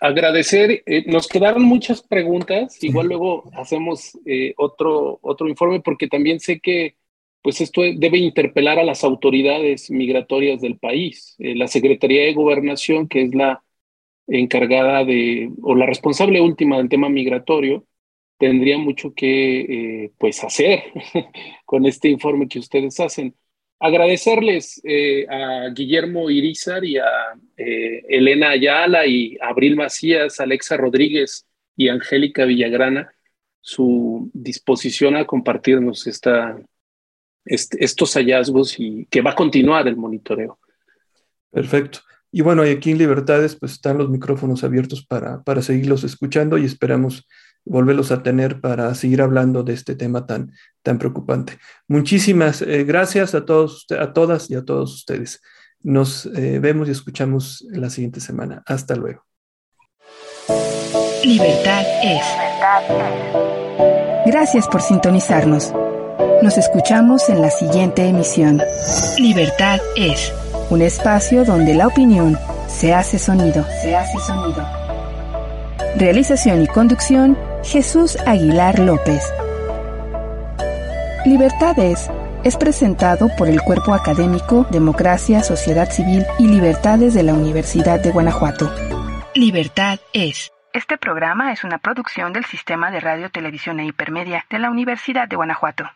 [0.00, 6.38] Agradecer, eh, nos quedaron muchas preguntas, igual luego hacemos eh, otro, otro informe porque también
[6.38, 6.94] sé que
[7.42, 11.34] pues esto debe interpelar a las autoridades migratorias del país.
[11.38, 13.64] la Secretaría de Gobernación, que es la
[14.30, 17.84] encargada de, o la responsable última del tema migratorio,
[18.38, 19.60] tendría mucho que
[20.04, 20.84] eh, pues hacer
[21.66, 23.34] con este informe que ustedes hacen.
[23.78, 27.04] agradecerles eh, a Guillermo Irizar y a
[27.56, 33.10] eh, Elena Ayala y Abril Macías, Alexa Rodríguez y Angélica Villagrana
[33.60, 36.58] su disposición a compartirnos esta,
[37.44, 40.58] estos hallazgos y que va a continuar el monitoreo.
[41.50, 42.00] Perfecto.
[42.32, 46.58] Y bueno, y aquí en Libertades pues están los micrófonos abiertos para, para seguirlos escuchando
[46.58, 47.26] y esperamos
[47.64, 50.52] volverlos a tener para seguir hablando de este tema tan,
[50.82, 51.58] tan preocupante.
[51.88, 55.42] Muchísimas eh, gracias a todos, a todas y a todos ustedes.
[55.82, 58.62] Nos eh, vemos y escuchamos la siguiente semana.
[58.66, 59.24] Hasta luego.
[61.24, 62.22] Libertad es.
[64.26, 65.72] Gracias por sintonizarnos.
[66.42, 68.60] Nos escuchamos en la siguiente emisión.
[69.18, 70.32] Libertad es
[70.70, 73.64] un espacio donde la opinión se hace sonido.
[73.82, 74.66] Se hace sonido.
[75.96, 79.22] Realización y conducción, Jesús Aguilar López.
[81.26, 82.08] Libertades
[82.44, 88.12] es presentado por el Cuerpo Académico Democracia, Sociedad Civil y Libertades de la Universidad de
[88.12, 88.70] Guanajuato.
[89.34, 90.50] Libertad es.
[90.72, 95.28] Este programa es una producción del Sistema de Radio, Televisión e Hipermedia de la Universidad
[95.28, 95.90] de Guanajuato.